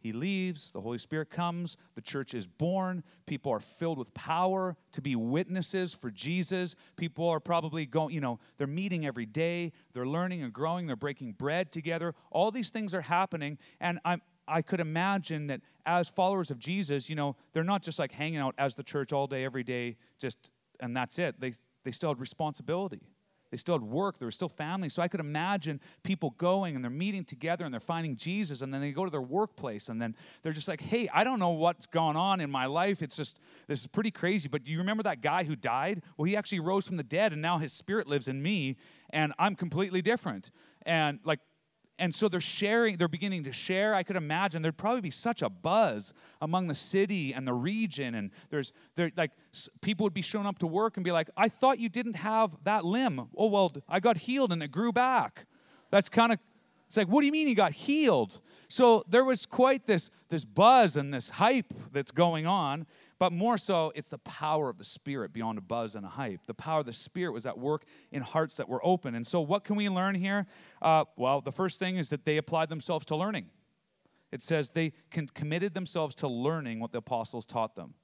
he 0.08 0.14
leaves, 0.14 0.72
the 0.72 0.80
Holy 0.80 0.98
Spirit 0.98 1.30
comes, 1.30 1.76
the 1.96 2.02
church 2.02 2.34
is 2.34 2.48
born, 2.48 3.04
people 3.26 3.52
are 3.52 3.60
filled 3.60 3.98
with 3.98 4.14
power 4.14 4.78
to 4.94 5.02
be 5.02 5.18
witnesses 5.18 5.94
for 5.94 6.10
Jesus. 6.10 6.76
People 6.96 7.28
are 7.28 7.42
probably 7.42 7.86
going, 7.86 8.14
you 8.14 8.22
know, 8.22 8.40
they're 8.58 8.68
meeting 8.68 9.06
every 9.06 9.26
day, 9.26 9.74
they're 9.94 10.06
learning 10.06 10.44
and 10.44 10.54
growing, 10.54 10.88
they're 10.88 10.96
breaking 10.96 11.34
bread 11.34 11.74
together. 11.74 12.16
All 12.32 12.52
these 12.52 12.70
things 12.70 12.94
are 12.94 13.02
happening, 13.02 13.58
and 13.82 14.00
I'm 14.06 14.22
I 14.48 14.62
could 14.62 14.80
imagine 14.80 15.48
that 15.48 15.60
as 15.86 16.08
followers 16.08 16.52
of 16.52 16.58
Jesus, 16.58 17.10
you 17.10 17.16
know, 17.18 17.36
they're 17.52 17.66
not 17.66 17.84
just 17.84 18.00
like 18.00 18.14
hanging 18.14 18.40
out 18.40 18.56
as 18.58 18.76
the 18.76 18.84
church 18.84 19.12
all 19.12 19.28
day, 19.28 19.44
every 19.44 19.66
day, 19.66 19.98
just 20.20 20.52
and 20.80 20.96
that's 20.96 21.20
it. 21.20 21.38
They 21.42 21.54
they 21.84 21.92
still 21.92 22.12
had 22.12 22.20
responsibility. 22.22 23.02
They 23.50 23.58
still 23.58 23.76
had 23.76 23.84
work. 23.84 24.18
There 24.20 24.26
was 24.26 24.36
still 24.36 24.50
family. 24.50 24.90
So 24.90 25.02
I 25.02 25.08
could 25.08 25.20
imagine 25.20 25.80
people 26.04 26.32
going 26.38 26.76
and 26.76 26.84
they're 26.84 26.92
meeting 26.92 27.24
together 27.24 27.66
and 27.66 27.74
they're 27.74 27.80
finding 27.80 28.16
Jesus 28.16 28.62
and 28.62 28.74
then 28.74 28.82
they 28.82 28.92
go 28.92 29.06
to 29.06 29.12
their 29.12 29.22
workplace 29.22 29.90
and 29.90 30.02
then 30.02 30.16
they're 30.44 30.54
just 30.54 30.68
like, 30.68 30.82
hey, 30.82 31.08
I 31.14 31.24
don't 31.24 31.40
know 31.40 31.52
what's 31.52 31.88
going 31.88 32.16
on 32.16 32.42
in 32.42 32.52
my 32.52 32.66
life. 32.66 33.02
It's 33.02 33.16
just, 33.16 33.40
this 33.68 33.82
is 33.82 33.88
pretty 33.88 34.12
crazy. 34.12 34.50
But 34.50 34.64
do 34.64 34.72
you 34.72 34.78
remember 34.80 35.04
that 35.04 35.22
guy 35.22 35.44
who 35.44 35.56
died? 35.56 36.02
Well, 36.18 36.26
he 36.26 36.36
actually 36.36 36.60
rose 36.60 36.88
from 36.88 36.98
the 36.98 37.04
dead 37.04 37.34
and 37.34 37.42
now 37.42 37.58
his 37.58 37.74
spirit 37.74 38.08
lives 38.08 38.28
in 38.28 38.42
me 38.42 38.78
and 39.10 39.34
I'm 39.40 39.56
completely 39.56 40.02
different. 40.02 40.52
And 40.86 41.20
like, 41.24 41.40
and 42.00 42.14
so 42.14 42.30
they're 42.30 42.40
sharing, 42.40 42.98
they're 42.98 43.08
beginning 43.08 43.44
to 43.46 43.52
share. 43.52 43.96
I 43.96 44.04
could 44.04 44.16
imagine 44.16 44.62
there'd 44.62 44.78
probably 44.78 45.02
be 45.02 45.12
such 45.12 45.42
a 45.42 45.50
buzz 45.50 46.14
among 46.42 46.68
the 46.68 46.76
city 46.76 47.34
and 47.34 47.48
the 47.48 47.54
region. 47.54 48.14
And 48.14 48.32
there's, 48.50 48.72
there, 48.96 49.12
like, 49.18 49.32
people 49.82 50.04
would 50.04 50.14
be 50.14 50.22
showing 50.22 50.46
up 50.46 50.60
to 50.60 50.68
work 50.68 50.98
and 50.98 51.04
be 51.04 51.12
like, 51.12 51.30
I 51.36 51.50
thought 51.50 51.80
you 51.80 51.90
didn't 51.90 52.18
have 52.18 52.52
that 52.64 52.86
limb. 52.86 53.28
Oh, 53.36 53.48
well, 53.48 53.74
I 53.90 54.00
got 54.00 54.18
healed 54.18 54.52
and 54.52 54.62
it 54.62 54.72
grew 54.72 54.92
back. 54.92 55.46
That's 55.90 56.10
kind 56.10 56.32
of, 56.32 56.40
it's 56.88 56.98
like, 56.98 57.08
what 57.08 57.22
do 57.22 57.26
you 57.26 57.32
mean 57.32 57.48
you 57.48 57.56
got 57.56 57.72
healed? 57.72 58.40
So 58.70 59.04
there 59.10 59.26
was 59.26 59.46
quite 59.46 59.88
this, 59.88 60.12
this 60.30 60.44
buzz 60.44 60.98
and 60.98 61.14
this 61.14 61.30
hype 61.30 61.74
that's 61.92 62.12
going 62.12 62.46
on. 62.46 62.86
But 63.20 63.34
more 63.34 63.58
so, 63.58 63.92
it's 63.96 64.10
the 64.10 64.20
power 64.20 64.70
of 64.70 64.78
the 64.78 64.86
Spirit 64.86 65.34
beyond 65.34 65.58
a 65.58 65.62
buzz 65.62 65.96
and 65.96 66.06
a 66.06 66.10
hype. 66.10 66.46
The 66.46 66.54
power 66.54 66.82
of 66.82 66.86
the 66.86 66.94
Spirit 66.94 67.32
was 67.32 67.48
at 67.48 67.58
work 67.58 67.84
in 68.12 68.22
hearts 68.22 68.56
that 68.58 68.70
were 68.70 68.86
open. 68.86 69.16
And 69.16 69.26
so, 69.26 69.42
what 69.42 69.64
can 69.64 69.76
we 69.76 69.90
learn 69.90 70.14
here? 70.14 70.46
Uh, 70.82 71.06
well, 71.16 71.42
the 71.42 71.52
first 71.52 71.80
thing 71.80 71.96
is 71.96 72.10
that 72.10 72.26
they 72.26 72.38
applied 72.38 72.70
themselves 72.70 73.06
to 73.08 73.16
learning. 73.16 73.50
It 74.32 74.44
says 74.44 74.70
they 74.70 74.94
con- 75.10 75.30
committed 75.34 75.74
themselves 75.74 76.14
to 76.16 76.28
learning 76.28 76.80
what 76.80 76.92
the 76.92 77.00
apostles 77.00 77.46
taught 77.46 77.76
them. 77.76 77.96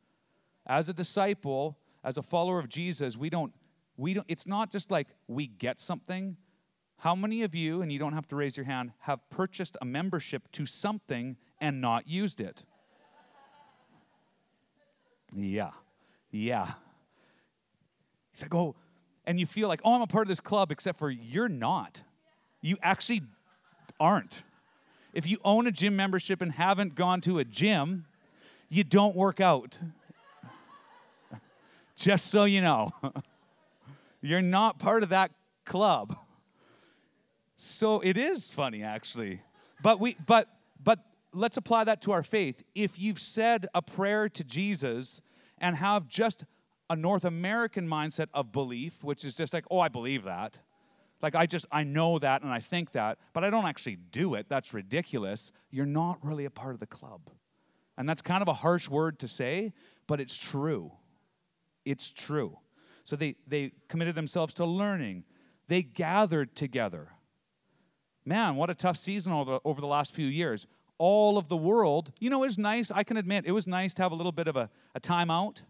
As 0.65 0.89
a 0.89 0.93
disciple, 0.93 1.78
as 2.04 2.17
a 2.17 2.23
follower 2.23 2.60
of 2.60 2.69
Jesus, 2.69 3.15
we 3.15 3.30
don't, 3.30 3.54
we 3.97 4.13
don't, 4.13 4.26
it's 4.28 4.47
not 4.47 4.71
just 4.71 4.89
like 4.89 5.10
we 5.28 5.47
get 5.47 5.80
something. 5.80 6.38
How 6.97 7.15
many 7.15 7.43
of 7.43 7.54
you, 7.54 7.82
and 7.82 7.91
you 7.91 7.99
don't 7.99 8.13
have 8.13 8.28
to 8.30 8.36
raise 8.36 8.56
your 8.56 8.65
hand, 8.65 8.93
have 8.99 9.30
purchased 9.30 9.76
a 9.82 9.86
membership 9.86 10.49
to 10.54 10.65
something 10.65 11.36
and 11.60 11.82
not 11.82 12.08
used 12.08 12.39
it? 12.39 12.63
Yeah, 15.36 15.72
yeah. 16.32 16.74
He's 18.32 18.41
like, 18.41 18.54
oh, 18.54 18.76
and 19.26 19.39
you 19.39 19.46
feel 19.46 19.67
like, 19.67 19.82
oh, 19.84 19.93
I'm 19.93 20.02
a 20.02 20.08
part 20.08 20.24
of 20.24 20.30
this 20.30 20.39
club, 20.39 20.72
except 20.72 21.00
for 21.00 21.10
you're 21.10 21.50
not. 21.50 22.02
You 22.62 22.78
actually 22.82 23.22
aren't. 24.00 24.43
If 25.13 25.28
you 25.28 25.38
own 25.43 25.67
a 25.67 25.72
gym 25.72 25.96
membership 25.96 26.41
and 26.41 26.52
haven't 26.52 26.96
gone 26.96 27.22
to 27.22 27.39
a 27.39 27.46
gym, 27.46 28.06
you 28.69 28.84
don't 28.84 29.15
work 29.15 29.39
out. 29.39 29.78
Just 31.96 32.28
so 32.28 32.46
you 32.46 32.62
know, 32.62 32.91
you're 34.22 34.41
not 34.41 34.80
part 34.80 35.04
of 35.04 35.10
that 35.10 35.32
club. 35.65 36.17
So 37.56 38.00
it 38.02 38.17
is 38.17 38.48
funny, 38.48 38.84
actually. 38.84 39.41
But 39.82 40.00
we, 40.00 40.17
but, 40.26 40.50
but 40.84 41.00
let's 41.34 41.58
apply 41.58 41.84
that 41.86 42.02
to 42.04 42.12
our 42.12 42.24
faith. 42.24 42.63
If 42.76 43.00
you've 43.00 43.19
said 43.19 43.67
a 43.74 43.82
prayer 43.82 44.30
to 44.30 44.43
Jesus 44.43 45.22
and 45.58 45.76
have 45.78 46.08
just 46.08 46.46
a 46.89 46.96
North 46.96 47.26
American 47.26 47.88
mindset 47.88 48.28
of 48.34 48.52
belief, 48.52 49.04
which 49.04 49.26
is 49.26 49.36
just 49.36 49.54
like, 49.54 49.65
oh, 49.72 49.80
I 49.80 49.88
believe 49.88 50.24
that. 50.24 50.60
Like, 51.22 51.36
I 51.36 51.46
just, 51.46 51.65
I 51.72 51.84
know 51.84 52.19
that 52.19 52.43
and 52.43 52.52
I 52.52 52.60
think 52.60 52.91
that, 52.91 53.17
but 53.32 53.43
I 53.43 53.50
don't 53.50 53.65
actually 53.65 53.98
do 54.12 54.36
it. 54.36 54.48
That's 54.50 54.74
ridiculous. 54.74 55.52
You're 55.72 55.86
not 55.86 56.19
really 56.22 56.46
a 56.46 56.52
part 56.52 56.74
of 56.74 56.80
the 56.80 56.86
club. 56.86 57.30
And 57.98 58.08
that's 58.08 58.22
kind 58.22 58.41
of 58.41 58.48
a 58.48 58.54
harsh 58.54 58.89
word 58.89 59.19
to 59.19 59.28
say, 59.28 59.74
but 60.06 60.19
it's 60.19 60.38
true. 60.38 60.91
It's 61.86 62.12
true. 62.12 62.58
So 63.06 63.15
they, 63.15 63.36
they 63.48 63.72
committed 63.88 64.15
themselves 64.15 64.54
to 64.56 64.65
learning, 64.65 65.24
they 65.67 65.82
gathered 65.82 66.56
together. 66.56 67.10
Man, 68.26 68.56
what 68.56 68.69
a 68.69 68.76
tough 68.76 68.98
season 68.98 69.34
over 69.34 69.54
the, 69.54 69.60
over 69.65 69.82
the 69.82 69.88
last 69.88 70.13
few 70.13 70.28
years 70.28 70.65
all 71.04 71.38
of 71.38 71.50
the 71.50 71.58
world. 71.58 72.13
You 72.22 72.30
know, 72.30 72.42
it 72.44 72.48
was 72.48 72.58
nice, 72.58 72.89
I 72.89 73.04
can 73.04 73.18
admit, 73.18 73.44
it 73.46 73.52
was 73.52 73.68
nice 73.68 73.94
to 73.96 74.02
have 74.04 74.13
a 74.13 74.16
little 74.16 74.32
bit 74.32 74.48
of 74.48 74.56
a, 74.56 74.70
a 74.96 75.02
timeout. 75.02 75.63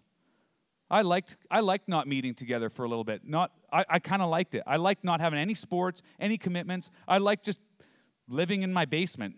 I 0.91 1.01
liked, 1.01 1.37
I 1.49 1.59
liked 1.61 1.89
not 1.89 2.07
meeting 2.07 2.35
together 2.35 2.69
for 2.69 2.85
a 2.85 2.87
little 2.87 3.03
bit. 3.03 3.21
Not, 3.25 3.51
I, 3.71 3.83
I 3.89 3.97
kind 3.97 4.21
of 4.21 4.29
liked 4.29 4.53
it. 4.53 4.61
I 4.67 4.75
liked 4.75 5.03
not 5.03 5.21
having 5.21 5.39
any 5.39 5.55
sports, 5.55 6.03
any 6.19 6.37
commitments. 6.37 6.91
I 7.07 7.17
liked 7.17 7.43
just 7.45 7.59
living 8.29 8.61
in 8.61 8.71
my 8.71 8.85
basement. 8.85 9.37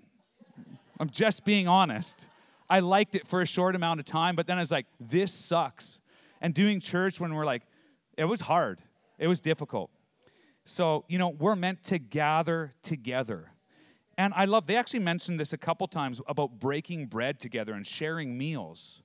I'm 1.00 1.10
just 1.10 1.46
being 1.46 1.66
honest. 1.70 2.28
I 2.70 2.82
liked 2.82 3.16
it 3.16 3.26
for 3.26 3.42
a 3.42 3.46
short 3.46 3.74
amount 3.74 4.02
of 4.02 4.06
time, 4.06 4.36
but 4.36 4.48
then 4.48 4.58
I 4.58 4.62
was 4.62 4.72
like, 4.72 4.88
this 5.00 5.34
sucks. 5.34 6.02
And 6.42 6.54
doing 6.54 6.82
church 6.82 7.22
when 7.22 7.34
we're 7.34 7.46
like, 7.46 7.62
it 8.18 8.26
was 8.26 8.42
hard, 8.42 8.82
it 9.18 9.30
was 9.30 9.40
difficult. 9.40 9.92
So, 10.66 11.06
you 11.08 11.20
know, 11.20 11.30
we're 11.30 11.56
meant 11.56 11.86
to 11.86 12.00
gather 12.00 12.74
together. 12.84 13.55
And 14.18 14.34
I 14.36 14.46
love, 14.46 14.68
they 14.68 14.78
actually 14.78 15.00
mentioned 15.00 15.40
this 15.40 15.52
a 15.52 15.58
couple 15.58 15.88
times 15.88 16.22
about 16.28 16.60
breaking 16.60 17.08
bread 17.08 17.40
together 17.40 17.74
and 17.74 17.86
sharing 17.86 18.38
meals. 18.38 19.04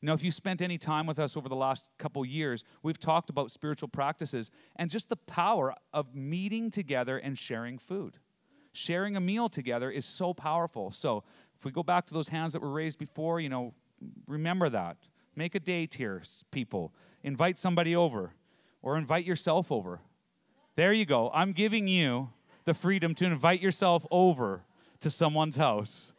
You 0.00 0.06
know, 0.06 0.14
if 0.14 0.22
you 0.22 0.30
spent 0.30 0.62
any 0.62 0.78
time 0.78 1.06
with 1.06 1.18
us 1.18 1.36
over 1.36 1.48
the 1.48 1.56
last 1.56 1.86
couple 1.98 2.24
years, 2.24 2.64
we've 2.82 2.98
talked 2.98 3.30
about 3.30 3.50
spiritual 3.50 3.88
practices 3.88 4.50
and 4.76 4.90
just 4.90 5.08
the 5.08 5.16
power 5.16 5.74
of 5.92 6.14
meeting 6.14 6.70
together 6.70 7.18
and 7.18 7.36
sharing 7.36 7.78
food. 7.78 8.18
Sharing 8.72 9.16
a 9.16 9.20
meal 9.20 9.48
together 9.48 9.90
is 9.90 10.06
so 10.06 10.32
powerful. 10.32 10.92
So, 10.92 11.24
if 11.58 11.64
we 11.64 11.72
go 11.72 11.82
back 11.82 12.06
to 12.06 12.14
those 12.14 12.28
hands 12.28 12.52
that 12.52 12.62
were 12.62 12.70
raised 12.70 12.98
before, 12.98 13.40
you 13.40 13.48
know, 13.48 13.74
remember 14.28 14.68
that. 14.68 14.96
Make 15.34 15.56
a 15.56 15.60
date 15.60 15.94
here, 15.94 16.22
people. 16.52 16.94
Invite 17.24 17.58
somebody 17.58 17.96
over 17.96 18.34
or 18.80 18.96
invite 18.96 19.24
yourself 19.24 19.72
over. 19.72 20.00
There 20.76 20.92
you 20.92 21.04
go. 21.04 21.30
I'm 21.34 21.52
giving 21.52 21.88
you 21.88 22.30
the 22.68 22.74
freedom 22.74 23.14
to 23.14 23.24
invite 23.24 23.62
yourself 23.62 24.04
over 24.10 24.60
to 25.00 25.10
someone's 25.10 25.56
house. 25.56 26.12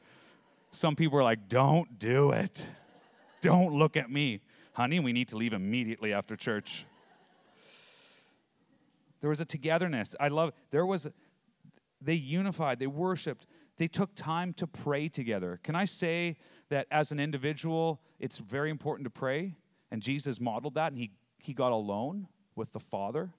Some 0.71 0.95
people 0.95 1.19
are 1.19 1.23
like, 1.23 1.47
don't 1.47 1.99
do 1.99 2.31
it. 2.31 2.65
Don't 3.41 3.77
look 3.77 3.95
at 3.95 4.09
me. 4.09 4.41
Honey, 4.73 4.99
we 4.99 5.13
need 5.13 5.27
to 5.27 5.37
leave 5.37 5.53
immediately 5.53 6.11
after 6.11 6.35
church. 6.35 6.85
There 9.21 9.29
was 9.29 9.39
a 9.39 9.45
togetherness. 9.45 10.15
I 10.19 10.29
love 10.29 10.53
there 10.71 10.87
was 10.87 11.07
they 12.01 12.15
unified, 12.15 12.79
they 12.79 12.87
worshiped, 12.87 13.45
they 13.77 13.87
took 13.87 14.15
time 14.15 14.53
to 14.53 14.65
pray 14.65 15.07
together. 15.07 15.59
Can 15.63 15.75
I 15.75 15.85
say 15.85 16.37
that 16.69 16.87
as 16.89 17.11
an 17.11 17.19
individual, 17.19 18.01
it's 18.19 18.39
very 18.39 18.71
important 18.71 19.05
to 19.05 19.11
pray? 19.11 19.55
And 19.91 20.01
Jesus 20.01 20.39
modeled 20.39 20.73
that 20.73 20.93
and 20.93 20.97
he 20.97 21.11
he 21.37 21.53
got 21.53 21.71
alone 21.71 22.27
with 22.55 22.71
the 22.71 22.79
Father 22.79 23.29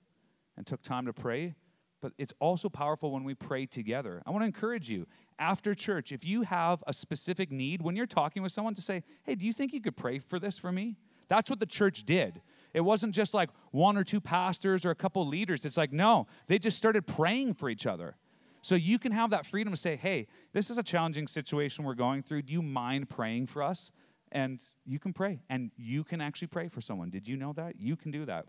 and 0.56 0.64
took 0.64 0.82
time 0.82 1.06
to 1.06 1.12
pray 1.12 1.56
but 2.00 2.12
it's 2.18 2.32
also 2.40 2.68
powerful 2.68 3.10
when 3.12 3.24
we 3.24 3.34
pray 3.34 3.66
together. 3.66 4.22
I 4.26 4.30
want 4.30 4.42
to 4.42 4.46
encourage 4.46 4.90
you 4.90 5.06
after 5.38 5.74
church, 5.74 6.12
if 6.12 6.24
you 6.24 6.42
have 6.42 6.82
a 6.86 6.94
specific 6.94 7.50
need, 7.50 7.82
when 7.82 7.96
you're 7.96 8.06
talking 8.06 8.42
with 8.42 8.52
someone, 8.52 8.74
to 8.74 8.82
say, 8.82 9.02
hey, 9.24 9.34
do 9.34 9.44
you 9.44 9.52
think 9.52 9.72
you 9.72 9.80
could 9.80 9.96
pray 9.96 10.18
for 10.18 10.38
this 10.38 10.58
for 10.58 10.72
me? 10.72 10.96
That's 11.28 11.48
what 11.48 11.60
the 11.60 11.66
church 11.66 12.04
did. 12.04 12.40
It 12.74 12.80
wasn't 12.80 13.14
just 13.14 13.34
like 13.34 13.50
one 13.70 13.96
or 13.96 14.04
two 14.04 14.20
pastors 14.20 14.84
or 14.84 14.90
a 14.90 14.94
couple 14.94 15.26
leaders. 15.26 15.64
It's 15.64 15.76
like, 15.76 15.92
no, 15.92 16.26
they 16.46 16.58
just 16.58 16.76
started 16.76 17.06
praying 17.06 17.54
for 17.54 17.68
each 17.68 17.86
other. 17.86 18.16
So 18.62 18.74
you 18.74 18.98
can 18.98 19.12
have 19.12 19.30
that 19.30 19.46
freedom 19.46 19.72
to 19.72 19.76
say, 19.76 19.96
hey, 19.96 20.26
this 20.52 20.70
is 20.70 20.78
a 20.78 20.82
challenging 20.82 21.26
situation 21.26 21.84
we're 21.84 21.94
going 21.94 22.22
through. 22.22 22.42
Do 22.42 22.52
you 22.52 22.62
mind 22.62 23.08
praying 23.08 23.46
for 23.46 23.62
us? 23.62 23.90
And 24.32 24.62
you 24.84 25.00
can 25.00 25.12
pray, 25.12 25.40
and 25.48 25.72
you 25.76 26.04
can 26.04 26.20
actually 26.20 26.48
pray 26.48 26.68
for 26.68 26.80
someone. 26.80 27.10
Did 27.10 27.26
you 27.26 27.36
know 27.36 27.52
that? 27.54 27.80
You 27.80 27.96
can 27.96 28.12
do 28.12 28.24
that. 28.26 28.46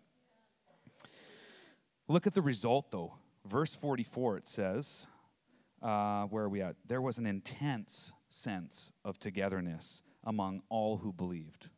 Look 2.08 2.28
at 2.28 2.36
the 2.36 2.42
result, 2.42 2.92
though. 2.92 3.14
Verse 3.46 3.74
44, 3.76 4.38
it 4.38 4.48
says, 4.48 5.08
uh, 5.82 6.26
where 6.26 6.44
are 6.44 6.50
we 6.50 6.62
at? 6.62 6.76
There 6.88 7.02
was 7.02 7.18
an 7.18 7.26
intense 7.26 8.14
sense 8.30 8.92
of 9.04 9.18
togetherness 9.20 10.04
among 10.24 10.62
all 10.70 10.98
who 10.98 11.12
believed. 11.12 11.70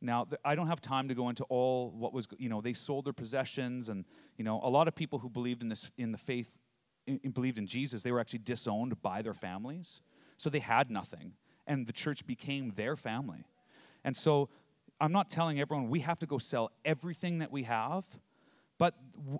Now, 0.00 0.26
I 0.44 0.54
don't 0.54 0.66
have 0.68 0.80
time 0.80 1.08
to 1.08 1.14
go 1.14 1.30
into 1.30 1.44
all 1.44 1.90
what 1.90 2.12
was, 2.12 2.28
you 2.38 2.48
know, 2.48 2.60
they 2.60 2.74
sold 2.74 3.06
their 3.06 3.12
possessions, 3.12 3.88
and, 3.88 4.04
you 4.36 4.44
know, 4.44 4.60
a 4.62 4.68
lot 4.68 4.86
of 4.86 4.94
people 4.94 5.18
who 5.18 5.30
believed 5.30 5.62
in 5.62 5.68
this, 5.68 5.90
in 5.96 6.12
the 6.12 6.18
faith, 6.18 6.50
in, 7.06 7.18
believed 7.30 7.58
in 7.58 7.66
Jesus, 7.66 8.02
they 8.02 8.12
were 8.12 8.20
actually 8.20 8.40
disowned 8.40 9.00
by 9.00 9.22
their 9.22 9.34
families. 9.34 10.02
So 10.36 10.50
they 10.50 10.58
had 10.58 10.90
nothing, 10.90 11.32
and 11.66 11.86
the 11.86 11.92
church 11.92 12.26
became 12.26 12.72
their 12.76 12.96
family. 12.96 13.46
And 14.04 14.16
so 14.16 14.50
I'm 15.00 15.12
not 15.12 15.30
telling 15.30 15.58
everyone 15.58 15.88
we 15.88 16.00
have 16.00 16.18
to 16.18 16.26
go 16.26 16.38
sell 16.38 16.70
everything 16.84 17.38
that 17.38 17.50
we 17.50 17.62
have, 17.62 18.04
but 18.78 18.94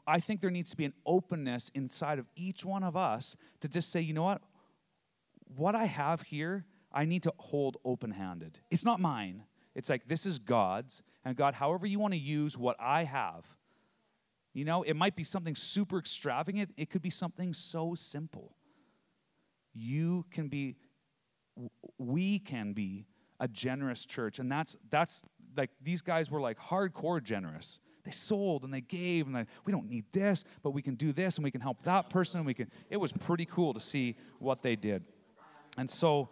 I 0.07 0.21
think 0.21 0.41
there 0.41 0.51
needs 0.51 0.71
to 0.71 0.77
be 0.77 0.85
an 0.85 0.95
openness 1.05 1.71
inside 1.75 2.19
of 2.19 2.27
each 2.37 2.65
one 2.65 2.83
of 2.83 2.97
us 2.97 3.37
to 3.61 3.69
just 3.69 3.91
say, 3.91 4.01
you 4.01 4.15
know 4.15 4.23
what? 4.23 4.43
What 5.57 5.75
I 5.75 5.85
have 5.85 6.23
here, 6.23 6.67
I 6.93 7.05
need 7.05 7.25
to 7.25 7.33
hold 7.39 7.77
open 7.85 8.13
handed. 8.13 8.61
It's 8.71 8.85
not 8.85 9.01
mine. 9.01 9.45
It's 9.75 9.91
like, 9.91 10.07
this 10.07 10.25
is 10.25 10.39
God's. 10.39 11.03
And 11.25 11.37
God, 11.37 11.55
however 11.55 11.87
you 11.87 11.99
want 11.99 12.15
to 12.15 12.21
use 12.21 12.57
what 12.57 12.77
I 12.79 13.05
have, 13.05 13.45
you 14.53 14.65
know, 14.65 14.85
it 14.85 14.95
might 14.95 15.17
be 15.17 15.25
something 15.25 15.57
super 15.57 15.99
extravagant, 15.99 16.71
it 16.77 16.91
could 16.91 17.03
be 17.03 17.11
something 17.11 17.53
so 17.53 17.95
simple. 17.97 18.55
You 19.73 20.25
can 20.31 20.47
be, 20.47 20.77
we 21.99 22.39
can 22.39 22.73
be 22.73 23.07
a 23.41 23.49
generous 23.49 24.07
church. 24.07 24.39
And 24.39 24.51
that's, 24.51 24.77
that's 24.91 25.23
like, 25.57 25.71
these 25.83 26.03
guys 26.03 26.31
were 26.31 26.41
like 26.41 26.59
hardcore 26.59 27.21
generous. 27.21 27.81
They 28.05 28.11
sold 28.11 28.65
and 28.65 28.73
they 28.73 28.81
gave, 28.81 29.27
and 29.27 29.35
they, 29.35 29.47
we 29.65 29.73
don't 29.73 29.89
need 29.89 30.05
this, 30.13 30.45
but 30.63 30.71
we 30.71 30.83
can 30.83 30.95
do 30.95 31.13
this, 31.13 31.37
and 31.37 31.45
we 31.45 31.51
can 31.51 31.61
help 31.61 31.83
that 31.83 32.11
person. 32.11 32.39
And 32.39 32.47
we 32.47 32.55
can. 32.55 32.71
It 32.91 32.99
was 32.99 33.13
pretty 33.13 33.47
cool 33.47 33.75
to 33.75 33.81
see 33.81 34.17
what 34.39 34.63
they 34.63 34.77
did. 34.77 35.05
And 35.79 35.91
so, 35.91 36.29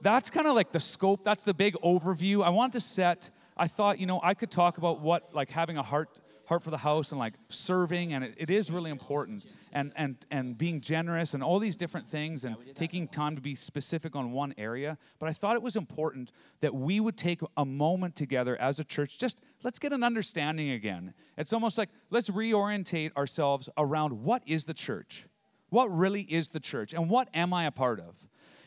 that's 0.00 0.30
kind 0.30 0.46
of 0.46 0.54
like 0.54 0.72
the 0.72 0.80
scope, 0.80 1.24
that's 1.24 1.44
the 1.44 1.54
big 1.54 1.74
overview. 1.84 2.44
I 2.44 2.50
want 2.50 2.72
to 2.74 2.80
set, 2.80 3.30
I 3.56 3.68
thought, 3.68 3.98
you 3.98 4.06
know, 4.06 4.20
I 4.22 4.34
could 4.34 4.50
talk 4.50 4.78
about 4.78 5.00
what 5.00 5.34
like 5.34 5.50
having 5.50 5.76
a 5.76 5.82
heart 5.82 6.20
heart 6.48 6.62
for 6.62 6.70
the 6.70 6.78
house 6.78 7.12
and 7.12 7.18
like 7.18 7.34
serving 7.50 8.14
and 8.14 8.24
it, 8.24 8.34
it 8.38 8.48
is 8.48 8.70
really 8.70 8.90
important 8.90 9.44
and 9.72 9.92
and 9.96 10.16
and 10.30 10.56
being 10.56 10.80
generous 10.80 11.34
and 11.34 11.42
all 11.42 11.58
these 11.58 11.76
different 11.76 12.08
things 12.08 12.42
and 12.44 12.56
taking 12.74 13.06
time 13.06 13.36
to 13.36 13.42
be 13.42 13.54
specific 13.54 14.16
on 14.16 14.32
one 14.32 14.54
area 14.56 14.96
but 15.18 15.28
i 15.28 15.32
thought 15.32 15.56
it 15.56 15.62
was 15.62 15.76
important 15.76 16.32
that 16.60 16.74
we 16.74 17.00
would 17.00 17.18
take 17.18 17.40
a 17.58 17.64
moment 17.66 18.16
together 18.16 18.58
as 18.60 18.78
a 18.78 18.84
church 18.84 19.18
just 19.18 19.42
let's 19.62 19.78
get 19.78 19.92
an 19.92 20.02
understanding 20.02 20.70
again 20.70 21.12
it's 21.36 21.52
almost 21.52 21.76
like 21.76 21.90
let's 22.08 22.30
reorientate 22.30 23.14
ourselves 23.14 23.68
around 23.76 24.12
what 24.24 24.42
is 24.46 24.64
the 24.64 24.74
church 24.74 25.26
what 25.68 25.86
really 25.88 26.22
is 26.22 26.48
the 26.50 26.60
church 26.60 26.94
and 26.94 27.10
what 27.10 27.28
am 27.34 27.52
i 27.52 27.66
a 27.66 27.70
part 27.70 28.00
of 28.00 28.14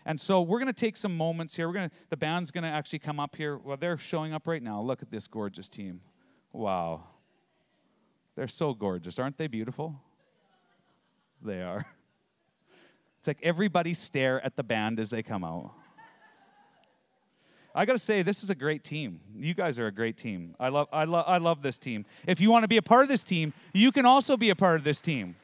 and 0.05 0.21
so 0.21 0.43
we're 0.43 0.59
going 0.59 0.65
to 0.65 0.73
take 0.73 0.97
some 0.97 1.15
moments 1.15 1.55
here. 1.55 1.67
We're 1.67 1.75
going 1.75 1.89
to 1.89 1.95
the 2.09 2.17
band's 2.17 2.49
going 2.49 2.63
to 2.63 2.69
actually 2.71 2.97
come 2.97 3.19
up 3.19 3.35
here. 3.35 3.59
Well, 3.59 3.77
they're 3.77 3.99
showing 3.99 4.33
up 4.33 4.47
right 4.47 4.63
now. 4.63 4.81
Look 4.81 5.03
at 5.03 5.11
this 5.11 5.27
gorgeous 5.27 5.69
team. 5.69 6.01
Wow. 6.51 7.03
They're 8.41 8.47
so 8.47 8.73
gorgeous. 8.73 9.19
Aren't 9.19 9.37
they 9.37 9.45
beautiful? 9.45 10.01
They 11.43 11.61
are. 11.61 11.85
It's 13.19 13.27
like 13.27 13.37
everybody 13.43 13.93
stare 13.93 14.43
at 14.43 14.55
the 14.55 14.63
band 14.63 14.99
as 14.99 15.11
they 15.11 15.21
come 15.21 15.43
out. 15.43 15.73
I 17.75 17.85
got 17.85 17.93
to 17.93 17.99
say, 17.99 18.23
this 18.23 18.43
is 18.43 18.49
a 18.49 18.55
great 18.55 18.83
team. 18.83 19.19
You 19.37 19.53
guys 19.53 19.77
are 19.77 19.85
a 19.85 19.91
great 19.91 20.17
team. 20.17 20.55
I 20.59 20.69
love, 20.69 20.87
I, 20.91 21.03
love, 21.03 21.25
I 21.27 21.37
love 21.37 21.61
this 21.61 21.77
team. 21.77 22.03
If 22.25 22.41
you 22.41 22.49
want 22.49 22.63
to 22.63 22.67
be 22.67 22.77
a 22.77 22.81
part 22.81 23.03
of 23.03 23.09
this 23.09 23.23
team, 23.23 23.53
you 23.75 23.91
can 23.91 24.07
also 24.07 24.35
be 24.35 24.49
a 24.49 24.55
part 24.55 24.77
of 24.77 24.83
this 24.83 25.01
team 25.01 25.35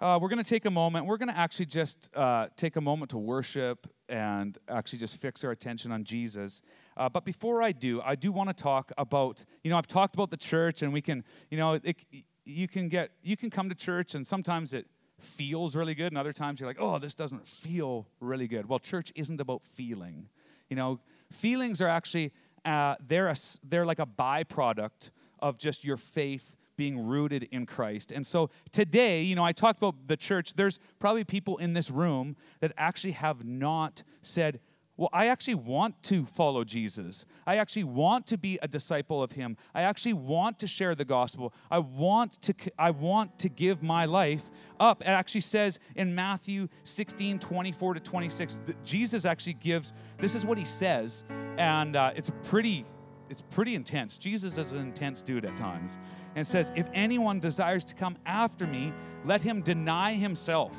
uh, 0.00 0.18
we're 0.20 0.28
going 0.28 0.42
to 0.42 0.48
take 0.48 0.64
a 0.64 0.70
moment. 0.70 1.06
We're 1.06 1.16
going 1.16 1.28
to 1.28 1.36
actually 1.36 1.66
just 1.66 2.14
uh, 2.14 2.46
take 2.56 2.76
a 2.76 2.80
moment 2.80 3.10
to 3.10 3.18
worship 3.18 3.88
and 4.08 4.56
actually 4.68 5.00
just 5.00 5.16
fix 5.16 5.42
our 5.42 5.50
attention 5.50 5.90
on 5.90 6.04
Jesus. 6.04 6.62
Uh, 6.98 7.08
but 7.08 7.24
before 7.24 7.62
I 7.62 7.72
do, 7.72 8.02
I 8.02 8.16
do 8.16 8.32
want 8.32 8.48
to 8.50 8.54
talk 8.54 8.92
about, 8.98 9.44
you 9.62 9.70
know, 9.70 9.78
I've 9.78 9.86
talked 9.86 10.14
about 10.14 10.30
the 10.30 10.36
church, 10.36 10.82
and 10.82 10.92
we 10.92 11.00
can, 11.00 11.22
you 11.50 11.56
know, 11.56 11.74
it, 11.74 11.96
you 12.44 12.66
can 12.66 12.88
get, 12.88 13.12
you 13.22 13.36
can 13.36 13.50
come 13.50 13.68
to 13.68 13.74
church, 13.74 14.14
and 14.16 14.26
sometimes 14.26 14.74
it 14.74 14.86
feels 15.20 15.76
really 15.76 15.94
good, 15.94 16.08
and 16.12 16.18
other 16.18 16.32
times 16.32 16.58
you're 16.58 16.68
like, 16.68 16.80
oh, 16.80 16.98
this 16.98 17.14
doesn't 17.14 17.46
feel 17.46 18.08
really 18.20 18.48
good. 18.48 18.68
Well, 18.68 18.80
church 18.80 19.12
isn't 19.14 19.40
about 19.40 19.62
feeling. 19.64 20.28
You 20.68 20.76
know, 20.76 21.00
feelings 21.30 21.80
are 21.80 21.88
actually, 21.88 22.32
uh, 22.64 22.96
they're, 23.06 23.28
a, 23.28 23.36
they're 23.62 23.86
like 23.86 24.00
a 24.00 24.06
byproduct 24.06 25.10
of 25.38 25.56
just 25.56 25.84
your 25.84 25.96
faith 25.96 26.56
being 26.76 27.06
rooted 27.06 27.48
in 27.50 27.66
Christ. 27.66 28.12
And 28.12 28.26
so 28.26 28.50
today, 28.70 29.22
you 29.22 29.34
know, 29.34 29.44
I 29.44 29.52
talked 29.52 29.78
about 29.78 29.96
the 30.06 30.16
church. 30.16 30.54
There's 30.54 30.78
probably 31.00 31.24
people 31.24 31.56
in 31.56 31.72
this 31.74 31.90
room 31.90 32.36
that 32.60 32.72
actually 32.76 33.12
have 33.12 33.44
not 33.44 34.04
said, 34.22 34.60
well, 34.98 35.08
I 35.12 35.28
actually 35.28 35.54
want 35.54 36.02
to 36.04 36.26
follow 36.26 36.64
Jesus. 36.64 37.24
I 37.46 37.56
actually 37.56 37.84
want 37.84 38.26
to 38.26 38.36
be 38.36 38.58
a 38.60 38.66
disciple 38.66 39.22
of 39.22 39.30
him. 39.30 39.56
I 39.72 39.82
actually 39.82 40.14
want 40.14 40.58
to 40.58 40.66
share 40.66 40.96
the 40.96 41.04
gospel. 41.04 41.54
I 41.70 41.78
want 41.78 42.42
to 42.42 42.54
I 42.76 42.90
want 42.90 43.38
to 43.38 43.48
give 43.48 43.80
my 43.80 44.06
life 44.06 44.42
up. 44.80 45.02
It 45.02 45.06
actually 45.06 45.42
says 45.42 45.78
in 45.94 46.16
Matthew 46.16 46.68
16, 46.82 47.38
24 47.38 47.94
to 47.94 48.00
26, 48.00 48.60
that 48.66 48.84
Jesus 48.84 49.24
actually 49.24 49.54
gives, 49.54 49.92
this 50.18 50.34
is 50.34 50.44
what 50.44 50.58
he 50.58 50.64
says, 50.64 51.22
and 51.56 51.94
uh, 51.94 52.10
it's 52.16 52.32
pretty, 52.42 52.84
it's 53.30 53.42
pretty 53.50 53.76
intense. 53.76 54.18
Jesus 54.18 54.58
is 54.58 54.72
an 54.72 54.80
intense 54.80 55.22
dude 55.22 55.44
at 55.44 55.56
times 55.56 55.96
and 56.34 56.44
says, 56.44 56.72
If 56.74 56.88
anyone 56.92 57.38
desires 57.38 57.84
to 57.86 57.94
come 57.94 58.18
after 58.26 58.66
me, 58.66 58.92
let 59.24 59.42
him 59.42 59.62
deny 59.62 60.14
himself. 60.14 60.76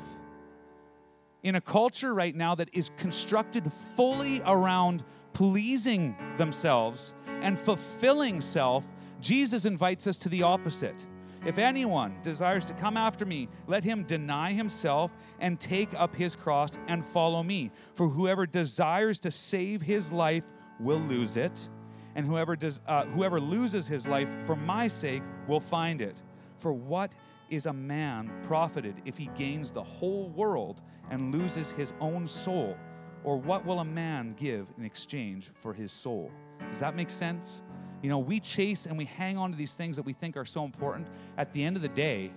In 1.42 1.54
a 1.54 1.60
culture 1.60 2.12
right 2.12 2.34
now 2.34 2.54
that 2.54 2.68
is 2.72 2.90
constructed 2.98 3.72
fully 3.72 4.42
around 4.44 5.04
pleasing 5.32 6.14
themselves 6.36 7.14
and 7.40 7.58
fulfilling 7.58 8.40
self, 8.40 8.86
Jesus 9.20 9.64
invites 9.64 10.06
us 10.06 10.18
to 10.18 10.28
the 10.28 10.42
opposite. 10.42 11.06
If 11.46 11.56
anyone 11.56 12.18
desires 12.22 12.66
to 12.66 12.74
come 12.74 12.98
after 12.98 13.24
me, 13.24 13.48
let 13.66 13.82
him 13.82 14.04
deny 14.04 14.52
himself 14.52 15.16
and 15.38 15.58
take 15.58 15.88
up 15.98 16.14
his 16.14 16.36
cross 16.36 16.78
and 16.86 17.04
follow 17.06 17.42
me. 17.42 17.70
For 17.94 18.08
whoever 18.08 18.44
desires 18.44 19.18
to 19.20 19.30
save 19.30 19.80
his 19.80 20.12
life 20.12 20.44
will 20.78 21.00
lose 21.00 21.38
it 21.38 21.68
and 22.14 22.26
whoever, 22.26 22.56
does, 22.56 22.80
uh, 22.86 23.06
whoever 23.06 23.40
loses 23.40 23.86
his 23.86 24.06
life 24.06 24.28
for 24.44 24.56
my 24.56 24.88
sake 24.88 25.22
will 25.46 25.60
find 25.60 26.00
it. 26.00 26.16
For 26.58 26.72
what 26.72 27.14
is 27.50 27.66
a 27.66 27.72
man 27.72 28.30
profited 28.44 28.94
if 29.04 29.16
he 29.16 29.26
gains 29.36 29.70
the 29.70 29.82
whole 29.82 30.28
world 30.30 30.80
and 31.10 31.34
loses 31.34 31.70
his 31.72 31.92
own 32.00 32.26
soul? 32.26 32.76
Or 33.22 33.36
what 33.36 33.66
will 33.66 33.80
a 33.80 33.84
man 33.84 34.34
give 34.38 34.66
in 34.78 34.84
exchange 34.84 35.50
for 35.60 35.74
his 35.74 35.92
soul? 35.92 36.30
Does 36.70 36.80
that 36.80 36.96
make 36.96 37.10
sense? 37.10 37.60
You 38.02 38.08
know, 38.08 38.18
we 38.18 38.40
chase 38.40 38.86
and 38.86 38.96
we 38.96 39.04
hang 39.04 39.36
on 39.36 39.50
to 39.50 39.56
these 39.56 39.74
things 39.74 39.96
that 39.96 40.04
we 40.06 40.14
think 40.14 40.36
are 40.36 40.46
so 40.46 40.64
important. 40.64 41.08
At 41.36 41.52
the 41.52 41.62
end 41.62 41.76
of 41.76 41.82
the 41.82 41.88
day, 41.88 42.32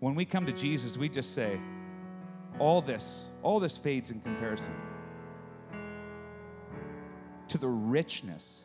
when 0.00 0.14
we 0.14 0.24
come 0.24 0.44
to 0.46 0.52
Jesus, 0.52 0.98
we 0.98 1.08
just 1.08 1.32
say, 1.32 1.58
all 2.58 2.82
this, 2.82 3.30
all 3.42 3.60
this 3.60 3.78
fades 3.78 4.10
in 4.10 4.20
comparison 4.20 4.74
to 7.48 7.58
the 7.58 7.68
richness 7.68 8.64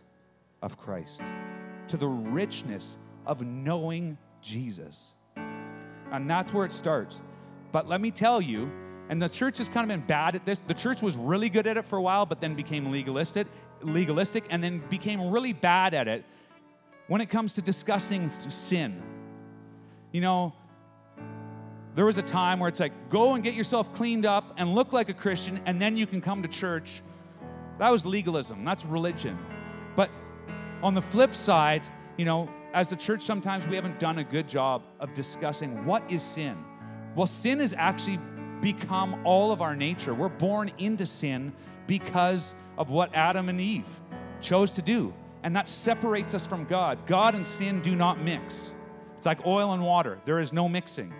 of 0.62 0.78
Christ, 0.78 1.21
to 1.88 1.97
the 1.97 2.08
richness 2.08 2.97
of 3.26 3.41
knowing 3.41 4.17
Jesus. 4.41 5.13
And 6.11 6.29
that's 6.29 6.53
where 6.53 6.65
it 6.65 6.71
starts. 6.71 7.21
But 7.71 7.87
let 7.87 8.01
me 8.01 8.11
tell 8.11 8.41
you, 8.41 8.71
and 9.09 9.21
the 9.21 9.29
church 9.29 9.57
has 9.59 9.69
kind 9.69 9.89
of 9.89 9.97
been 9.97 10.05
bad 10.05 10.35
at 10.35 10.45
this. 10.45 10.59
The 10.59 10.73
church 10.73 11.01
was 11.01 11.15
really 11.15 11.49
good 11.49 11.67
at 11.67 11.77
it 11.77 11.85
for 11.85 11.97
a 11.97 12.01
while, 12.01 12.25
but 12.25 12.41
then 12.41 12.55
became 12.55 12.91
legalistic, 12.91 13.47
legalistic, 13.81 14.45
and 14.49 14.63
then 14.63 14.81
became 14.89 15.29
really 15.29 15.53
bad 15.53 15.93
at 15.93 16.07
it 16.07 16.25
when 17.07 17.21
it 17.21 17.29
comes 17.29 17.53
to 17.53 17.61
discussing 17.61 18.29
sin. 18.49 19.01
You 20.11 20.21
know, 20.21 20.53
there 21.95 22.05
was 22.05 22.17
a 22.17 22.23
time 22.23 22.59
where 22.59 22.69
it's 22.69 22.79
like, 22.79 23.09
go 23.09 23.33
and 23.33 23.43
get 23.43 23.53
yourself 23.53 23.93
cleaned 23.93 24.25
up 24.25 24.53
and 24.57 24.75
look 24.75 24.93
like 24.93 25.09
a 25.09 25.13
Christian, 25.13 25.61
and 25.65 25.81
then 25.81 25.97
you 25.97 26.05
can 26.05 26.21
come 26.21 26.41
to 26.41 26.47
church 26.47 27.01
that 27.79 27.91
was 27.91 28.05
legalism, 28.05 28.65
that's 28.65 28.85
religion. 28.85 29.37
But 29.95 30.09
on 30.81 30.93
the 30.93 31.01
flip 31.01 31.35
side, 31.35 31.87
you 32.17 32.25
know, 32.25 32.49
as 32.77 32.91
a 32.91 32.95
church, 32.95 33.23
sometimes 33.23 33.67
we 33.67 33.75
haven't 33.75 33.99
done 33.99 34.19
a 34.19 34.23
good 34.23 34.47
job 34.47 34.83
of 34.99 35.11
discussing 35.15 35.83
what 35.83 36.03
is 36.11 36.21
sin. 36.21 36.55
Well, 37.15 37.25
sin 37.25 37.59
has 37.59 37.73
actually 37.75 38.19
become 38.61 39.19
all 39.25 39.51
of 39.51 39.63
our 39.63 39.75
nature. 39.75 40.13
We're 40.13 40.29
born 40.29 40.69
into 40.77 41.07
sin 41.07 41.53
because 41.87 42.53
of 42.77 42.91
what 42.91 43.15
Adam 43.15 43.49
and 43.49 43.59
Eve 43.59 43.87
chose 44.41 44.73
to 44.73 44.83
do. 44.83 45.11
And 45.41 45.55
that 45.55 45.67
separates 45.67 46.35
us 46.35 46.45
from 46.45 46.65
God. 46.65 46.99
God 47.07 47.33
and 47.33 47.43
sin 47.45 47.81
do 47.81 47.95
not 47.95 48.21
mix. 48.21 48.75
It's 49.15 49.25
like 49.25 49.43
oil 49.43 49.73
and 49.73 49.83
water, 49.83 50.19
there 50.25 50.39
is 50.39 50.53
no 50.53 50.69
mixing. 50.69 51.11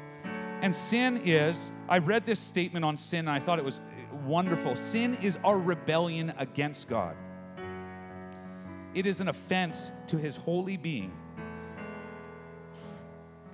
And 0.62 0.76
sin 0.76 1.22
is, 1.26 1.72
I 1.90 1.98
read 1.98 2.28
this 2.28 2.40
statement 2.40 2.86
on 2.86 3.00
sin 3.00 3.22
and 3.22 3.32
I 3.32 3.40
thought 3.40 3.58
it 3.58 3.66
was 3.66 3.82
wonderful. 4.28 4.76
Sin 4.76 5.16
is 5.24 5.40
our 5.44 5.58
rebellion 5.58 6.34
against 6.38 6.88
God, 6.88 7.16
it 8.94 9.08
is 9.08 9.22
an 9.22 9.28
offense 9.28 9.92
to 10.06 10.18
his 10.18 10.38
holy 10.38 10.78
being. 10.78 11.12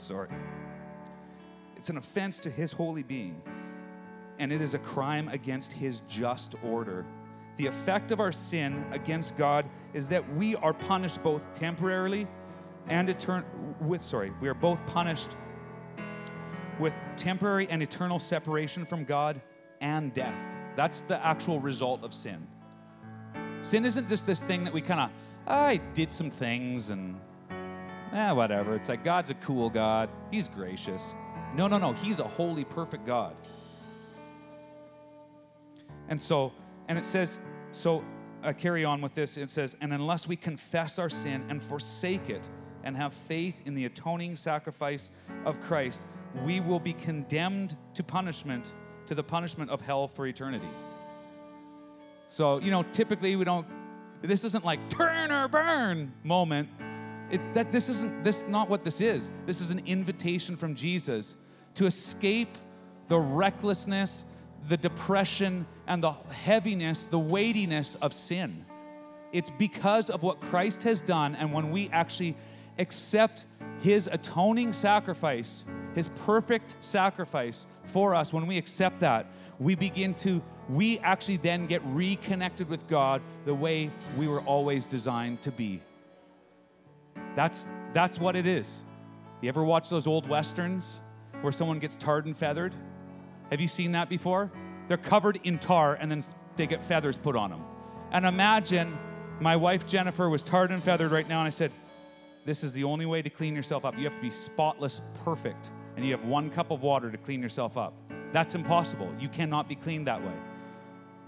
Sorry. 0.03 0.27
It's 1.77 1.89
an 1.89 1.95
offense 1.95 2.37
to 2.39 2.49
his 2.49 2.73
holy 2.73 3.03
being, 3.03 3.41
and 4.37 4.51
it 4.51 4.61
is 4.61 4.73
a 4.73 4.79
crime 4.79 5.29
against 5.29 5.71
his 5.71 6.01
just 6.09 6.55
order. 6.61 7.05
The 7.55 7.67
effect 7.67 8.11
of 8.11 8.19
our 8.19 8.33
sin 8.33 8.85
against 8.91 9.37
God 9.37 9.65
is 9.93 10.09
that 10.09 10.35
we 10.35 10.57
are 10.57 10.73
punished 10.73 11.23
both 11.23 11.45
temporarily 11.53 12.27
and 12.89 13.09
eternal 13.09 13.47
with 13.79 14.03
sorry, 14.03 14.33
we 14.41 14.49
are 14.49 14.53
both 14.53 14.85
punished 14.87 15.37
with 16.79 16.99
temporary 17.15 17.69
and 17.69 17.81
eternal 17.81 18.19
separation 18.19 18.83
from 18.83 19.05
God 19.05 19.41
and 19.79 20.13
death. 20.13 20.43
That's 20.75 20.99
the 21.01 21.25
actual 21.25 21.61
result 21.61 22.03
of 22.03 22.13
sin. 22.13 22.45
Sin 23.61 23.85
isn't 23.85 24.09
just 24.09 24.27
this 24.27 24.41
thing 24.41 24.65
that 24.65 24.73
we 24.73 24.81
kind 24.81 24.99
of, 24.99 25.11
I 25.47 25.77
did 25.93 26.11
some 26.11 26.29
things 26.29 26.89
and, 26.89 27.21
eh, 28.13 28.32
whatever. 28.32 28.76
It's 28.76 28.89
like 28.89 29.04
God's 29.04 29.30
a 29.30 29.36
cool 29.36 29.69
God. 29.69 30.10
He's 30.32 30.47
gracious. 30.47 31.15
No, 31.56 31.67
no, 31.67 31.78
no. 31.78 31.93
He's 31.93 32.19
a 32.19 32.28
holy, 32.28 32.63
perfect 32.63 33.06
God. 33.06 33.36
And 36.10 36.21
so, 36.21 36.52
and 36.88 36.97
it 36.97 37.06
says, 37.06 37.39
so 37.71 38.04
I 38.43 38.54
carry 38.54 38.86
on 38.86 39.02
with 39.02 39.15
this. 39.15 39.38
It 39.38 39.49
says, 39.49 39.76
and 39.82 39.93
unless 39.93 40.28
we 40.28 40.36
confess 40.36 40.99
our 40.99 41.10
sin 41.10 41.45
and 41.49 41.62
forsake 41.62 42.30
it 42.30 42.47
and 42.84 42.95
have 42.97 43.13
faith 43.13 43.62
in 43.65 43.76
the 43.76 43.86
atoning 43.86 44.36
sacrifice 44.36 45.10
of 45.45 45.60
Christ, 45.62 46.02
we 46.45 46.60
will 46.60 46.80
be 46.80 46.93
condemned 46.93 47.78
to 47.93 48.04
punishment, 48.04 48.73
to 49.06 49.15
the 49.15 49.23
punishment 49.23 49.69
of 49.69 49.82
hell 49.82 50.08
for 50.08 50.28
eternity. 50.28 50.67
So, 52.28 52.60
you 52.60 52.71
know, 52.71 52.84
typically 52.93 53.36
we 53.36 53.45
don't, 53.45 53.67
this 54.21 54.43
isn't 54.43 54.65
like 54.65 54.89
turn 54.89 55.32
or 55.32 55.47
burn 55.47 56.13
moment. 56.23 56.69
It, 57.31 57.53
that, 57.53 57.71
this 57.71 57.89
isn't, 57.89 58.23
this 58.23 58.39
is 58.39 58.47
not 58.47 58.69
what 58.69 58.83
this 58.83 59.01
is. 59.01 59.29
This 59.45 59.62
is 59.62 59.71
an 59.71 59.81
invitation 59.86 60.55
from 60.55 60.75
Jesus 60.75 61.36
to 61.75 61.86
escape 61.86 62.57
the 63.07 63.17
recklessness, 63.17 64.25
the 64.69 64.77
depression, 64.77 65.65
and 65.88 66.03
the 66.03 66.12
heaviness, 66.12 67.07
the 67.07 67.19
weightiness 67.19 67.95
of 68.01 68.13
sin. 68.13 68.65
It's 69.31 69.49
because 69.57 70.09
of 70.09 70.21
what 70.21 70.39
Christ 70.39 70.83
has 70.83 71.01
done, 71.01 71.36
and 71.36 71.51
when 71.51 71.71
we 71.71 71.89
actually 71.89 72.36
accept 72.77 73.45
his 73.81 74.07
atoning 74.12 74.73
sacrifice, 74.73 75.65
his 75.95 76.09
perfect 76.25 76.75
sacrifice 76.81 77.67
for 77.86 78.15
us, 78.15 78.31
when 78.31 78.47
we 78.47 78.57
accept 78.57 78.99
that, 78.99 79.27
we 79.59 79.75
begin 79.75 80.13
to, 80.15 80.41
we 80.69 80.99
actually 80.99 81.38
then 81.38 81.65
get 81.65 81.81
reconnected 81.86 82.69
with 82.69 82.88
God 82.88 83.21
the 83.45 83.53
way 83.53 83.91
we 84.17 84.27
were 84.27 84.41
always 84.41 84.86
designed 84.86 85.41
to 85.41 85.51
be. 85.51 85.81
That's, 87.35 87.71
that's 87.93 88.19
what 88.19 88.35
it 88.35 88.45
is. 88.45 88.83
You 89.41 89.49
ever 89.49 89.63
watch 89.63 89.89
those 89.89 90.07
old 90.07 90.27
westerns 90.27 91.01
where 91.41 91.51
someone 91.51 91.79
gets 91.79 91.95
tarred 91.95 92.25
and 92.25 92.37
feathered? 92.37 92.73
Have 93.49 93.59
you 93.59 93.67
seen 93.67 93.91
that 93.93 94.09
before? 94.09 94.51
They're 94.87 94.97
covered 94.97 95.39
in 95.43 95.59
tar 95.59 95.95
and 95.95 96.09
then 96.09 96.23
they 96.55 96.67
get 96.67 96.83
feathers 96.83 97.17
put 97.17 97.35
on 97.35 97.49
them. 97.49 97.61
And 98.11 98.25
imagine 98.25 98.97
my 99.39 99.55
wife 99.55 99.85
Jennifer 99.87 100.29
was 100.29 100.43
tarred 100.43 100.71
and 100.71 100.81
feathered 100.81 101.11
right 101.11 101.27
now, 101.27 101.39
and 101.39 101.47
I 101.47 101.49
said, 101.49 101.71
This 102.45 102.63
is 102.63 102.73
the 102.73 102.83
only 102.83 103.05
way 103.05 103.21
to 103.21 103.29
clean 103.29 103.55
yourself 103.55 103.85
up. 103.85 103.97
You 103.97 104.03
have 104.03 104.15
to 104.15 104.21
be 104.21 104.31
spotless, 104.31 105.01
perfect, 105.23 105.71
and 105.95 106.05
you 106.05 106.11
have 106.11 106.23
one 106.25 106.49
cup 106.49 106.71
of 106.71 106.83
water 106.83 107.11
to 107.11 107.17
clean 107.17 107.41
yourself 107.41 107.75
up. 107.75 107.93
That's 108.31 108.55
impossible. 108.55 109.11
You 109.19 109.29
cannot 109.29 109.67
be 109.67 109.75
cleaned 109.75 110.07
that 110.07 110.23
way. 110.23 110.33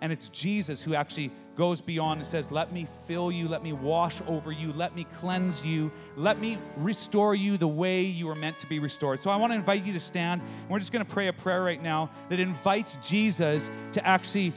And 0.01 0.11
it's 0.11 0.29
Jesus 0.29 0.81
who 0.81 0.93
actually 0.93 1.31
goes 1.55 1.81
beyond 1.81 2.19
and 2.19 2.27
says, 2.27 2.51
Let 2.51 2.71
me 2.71 2.87
fill 3.07 3.31
you, 3.31 3.47
let 3.47 3.63
me 3.63 3.73
wash 3.73 4.21
over 4.27 4.51
you, 4.51 4.73
let 4.73 4.95
me 4.95 5.05
cleanse 5.19 5.65
you, 5.65 5.91
let 6.15 6.39
me 6.39 6.57
restore 6.77 7.35
you 7.35 7.57
the 7.57 7.67
way 7.67 8.03
you 8.03 8.27
were 8.27 8.35
meant 8.35 8.59
to 8.59 8.67
be 8.67 8.79
restored. 8.79 9.21
So 9.21 9.29
I 9.29 9.35
want 9.35 9.53
to 9.53 9.57
invite 9.57 9.85
you 9.85 9.93
to 9.93 9.99
stand. 9.99 10.41
We're 10.69 10.79
just 10.79 10.91
going 10.91 11.05
to 11.05 11.11
pray 11.11 11.27
a 11.27 11.33
prayer 11.33 11.63
right 11.63 11.81
now 11.81 12.09
that 12.29 12.39
invites 12.39 12.97
Jesus 13.01 13.69
to 13.93 14.05
actually 14.05 14.53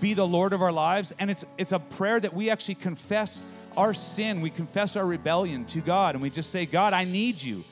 be 0.00 0.14
the 0.14 0.26
Lord 0.26 0.52
of 0.52 0.62
our 0.62 0.72
lives. 0.72 1.12
And 1.18 1.30
it's, 1.30 1.44
it's 1.58 1.72
a 1.72 1.78
prayer 1.78 2.18
that 2.20 2.34
we 2.34 2.50
actually 2.50 2.76
confess 2.76 3.42
our 3.76 3.94
sin, 3.94 4.40
we 4.40 4.50
confess 4.50 4.96
our 4.96 5.06
rebellion 5.06 5.64
to 5.66 5.80
God, 5.80 6.14
and 6.14 6.22
we 6.22 6.30
just 6.30 6.50
say, 6.50 6.66
God, 6.66 6.92
I 6.92 7.04
need 7.04 7.40
you. 7.40 7.64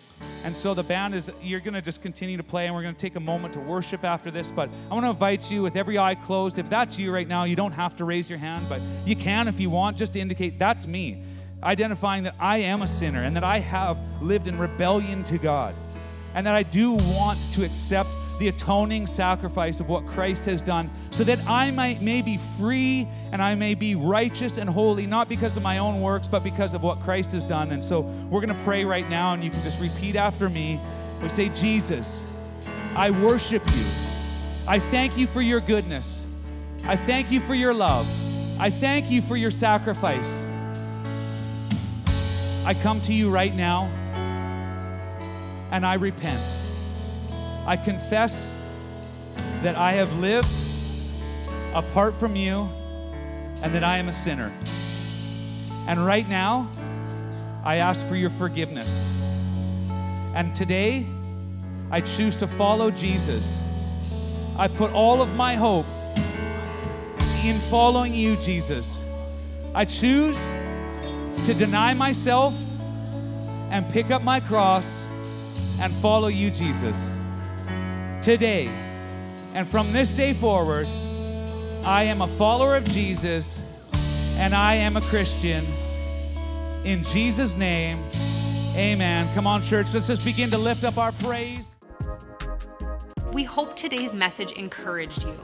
And 0.44 0.57
so 0.57 0.72
the 0.72 0.83
band 0.83 1.14
is, 1.14 1.31
you're 1.42 1.61
going 1.61 1.74
to 1.74 1.83
just 1.83 2.00
continue 2.00 2.37
to 2.37 2.42
play, 2.42 2.66
and 2.66 2.74
we're 2.74 2.83
going 2.83 2.94
to 2.94 3.00
take 3.00 3.16
a 3.16 3.20
moment 3.20 3.54
to 3.54 3.61
worship 3.61 4.04
after 4.04 4.31
this. 4.31 4.50
But 4.50 4.70
I 4.90 4.94
want 4.94 5.04
to 5.04 5.11
invite 5.11 5.50
you, 5.50 5.62
with 5.62 5.76
every 5.76 5.98
eye 5.98 6.14
closed, 6.14 6.59
if 6.59 6.70
that's 6.70 6.98
you 6.98 7.12
right 7.12 7.26
now, 7.26 7.44
you 7.44 7.57
don't 7.57 7.72
have 7.72 7.96
to 7.96 8.04
raise 8.04 8.31
your 8.31 8.38
hand, 8.38 8.66
but 8.68 8.81
you 9.04 9.16
can 9.16 9.48
if 9.48 9.61
you 9.61 9.68
want, 9.68 9.96
just 9.96 10.12
to 10.14 10.20
indicate 10.20 10.59
that's 10.59 10.87
me, 10.87 11.22
identifying 11.62 12.22
that 12.22 12.35
I 12.38 12.59
am 12.59 12.83
a 12.83 12.88
sinner 12.88 13.24
and 13.24 13.35
that 13.37 13.44
I 13.44 13.59
have 13.59 13.98
lived 14.22 14.46
in 14.46 14.59
rebellion 14.59 15.24
to 15.24 15.38
God, 15.38 15.74
and 16.35 16.46
that 16.46 16.54
I 16.54 16.62
do 16.62 16.92
want 16.92 17.38
to 17.54 17.64
accept 17.64 18.11
the 18.38 18.48
atoning 18.48 19.07
sacrifice 19.07 19.81
of 19.81 19.88
what 19.88 20.07
Christ 20.07 20.46
has 20.46 20.62
done, 20.62 20.90
so 21.11 21.24
that 21.24 21.38
I 21.46 21.70
might 21.70 22.01
may 22.01 22.22
be 22.22 22.38
free 22.59 23.07
and 23.33 23.42
I 23.42 23.55
may 23.55 23.74
be 23.74 23.94
righteous 23.94 24.59
and 24.59 24.68
holy, 24.68 25.07
not 25.07 25.29
because 25.29 25.57
of 25.57 25.62
my 25.62 25.79
own 25.79 26.01
works, 26.01 26.29
but 26.29 26.44
because 26.44 26.74
of 26.74 26.83
what 26.83 27.03
Christ 27.03 27.33
has 27.33 27.44
done. 27.44 27.72
And 27.72 27.83
so 27.83 28.01
we're 28.01 28.40
going 28.40 28.57
to 28.57 28.64
pray 28.64 28.85
right 28.85 29.09
now, 29.09 29.33
and 29.35 29.44
you 29.44 29.51
can 29.51 29.62
just 29.62 29.81
repeat 29.81 30.16
after 30.16 30.48
me. 30.48 30.81
We 31.22 31.29
say, 31.29 31.48
Jesus, 31.48 32.24
I 32.94 33.11
worship 33.11 33.62
you. 33.74 33.85
I 34.66 34.79
thank 34.79 35.16
you 35.16 35.27
for 35.27 35.42
your 35.42 35.61
goodness. 35.61 36.27
I 36.85 36.96
thank 36.96 37.31
you 37.31 37.40
for 37.40 37.55
your 37.55 37.74
love. 37.74 38.07
I 38.61 38.70
thank 38.70 39.11
you 39.11 39.22
for 39.22 39.37
your 39.37 39.51
sacrifice. 39.51 40.44
I 42.64 42.74
come 42.74 43.01
to 43.03 43.14
you 43.14 43.31
right 43.31 43.55
now 43.55 43.87
and 45.70 45.87
I 45.87 45.94
repent. 45.94 46.58
I 47.68 47.76
confess 47.76 48.50
that 49.61 49.76
I 49.76 49.92
have 49.92 50.11
lived 50.20 50.48
apart 51.74 52.18
from 52.18 52.35
you 52.35 52.61
and 53.62 53.74
that 53.74 53.85
I 53.85 53.98
am 53.98 54.09
a 54.09 54.12
sinner. 54.14 54.50
And 55.87 56.02
right 56.07 56.26
now, 56.26 56.70
I 57.62 57.76
ask 57.76 58.07
for 58.07 58.16
your 58.16 58.31
forgiveness. 58.31 59.07
And 60.35 60.57
today, 60.57 61.07
I 61.90 62.00
choose 62.00 62.37
to 62.37 62.46
follow 62.46 62.90
Jesus. 62.90 63.59
I 64.57 64.66
put 64.66 64.90
all 64.92 65.20
of 65.20 65.35
my 65.35 65.54
hope 65.54 65.85
in 67.44 67.59
following 67.68 68.14
you, 68.14 68.37
Jesus. 68.37 69.02
I 69.74 69.85
choose 69.85 70.42
to 71.44 71.52
deny 71.52 71.92
myself 71.92 72.54
and 73.70 73.87
pick 73.90 74.11
up 74.11 74.22
my 74.22 74.40
cross 74.40 75.04
and 75.78 75.92
follow 75.96 76.28
you, 76.28 76.50
Jesus 76.50 77.11
today. 78.28 78.66
And 79.54 79.66
from 79.66 79.90
this 79.90 80.12
day 80.12 80.34
forward, 80.34 80.86
I 81.82 82.02
am 82.02 82.20
a 82.20 82.28
follower 82.36 82.76
of 82.76 82.84
Jesus 82.84 83.62
and 84.36 84.54
I 84.54 84.74
am 84.74 84.98
a 84.98 85.00
Christian. 85.00 85.64
In 86.84 87.02
Jesus' 87.04 87.56
name, 87.56 87.98
amen. 88.76 89.34
Come 89.34 89.46
on, 89.46 89.62
church, 89.62 89.94
let's 89.94 90.08
just 90.08 90.26
begin 90.26 90.50
to 90.50 90.58
lift 90.58 90.84
up 90.84 90.98
our 90.98 91.12
praise. 91.12 91.74
We 93.32 93.44
hope 93.44 93.74
today's 93.74 94.12
message 94.12 94.52
encouraged 94.52 95.24
you. 95.24 95.34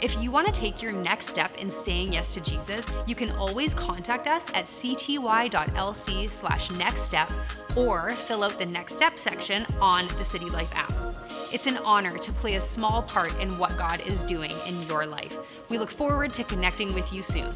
If 0.00 0.16
you 0.22 0.30
want 0.30 0.46
to 0.46 0.52
take 0.52 0.80
your 0.80 0.92
next 0.92 1.30
step 1.30 1.56
in 1.58 1.66
saying 1.66 2.12
yes 2.12 2.34
to 2.34 2.40
Jesus, 2.40 2.86
you 3.08 3.16
can 3.16 3.32
always 3.32 3.74
contact 3.74 4.28
us 4.28 4.48
at 4.54 4.66
cty.lc 4.66 6.28
slash 6.28 6.70
next 6.70 7.02
step 7.02 7.32
or 7.74 8.10
fill 8.10 8.44
out 8.44 8.56
the 8.60 8.66
next 8.66 8.94
step 8.94 9.18
section 9.18 9.66
on 9.80 10.06
the 10.18 10.24
City 10.24 10.48
Life 10.50 10.72
app. 10.76 10.92
It's 11.50 11.66
an 11.66 11.78
honor 11.78 12.18
to 12.18 12.32
play 12.32 12.56
a 12.56 12.60
small 12.60 13.02
part 13.02 13.34
in 13.40 13.56
what 13.56 13.74
God 13.78 14.06
is 14.06 14.22
doing 14.22 14.52
in 14.66 14.82
your 14.82 15.06
life. 15.06 15.34
We 15.70 15.78
look 15.78 15.88
forward 15.88 16.30
to 16.34 16.44
connecting 16.44 16.92
with 16.92 17.10
you 17.10 17.22
soon. 17.22 17.54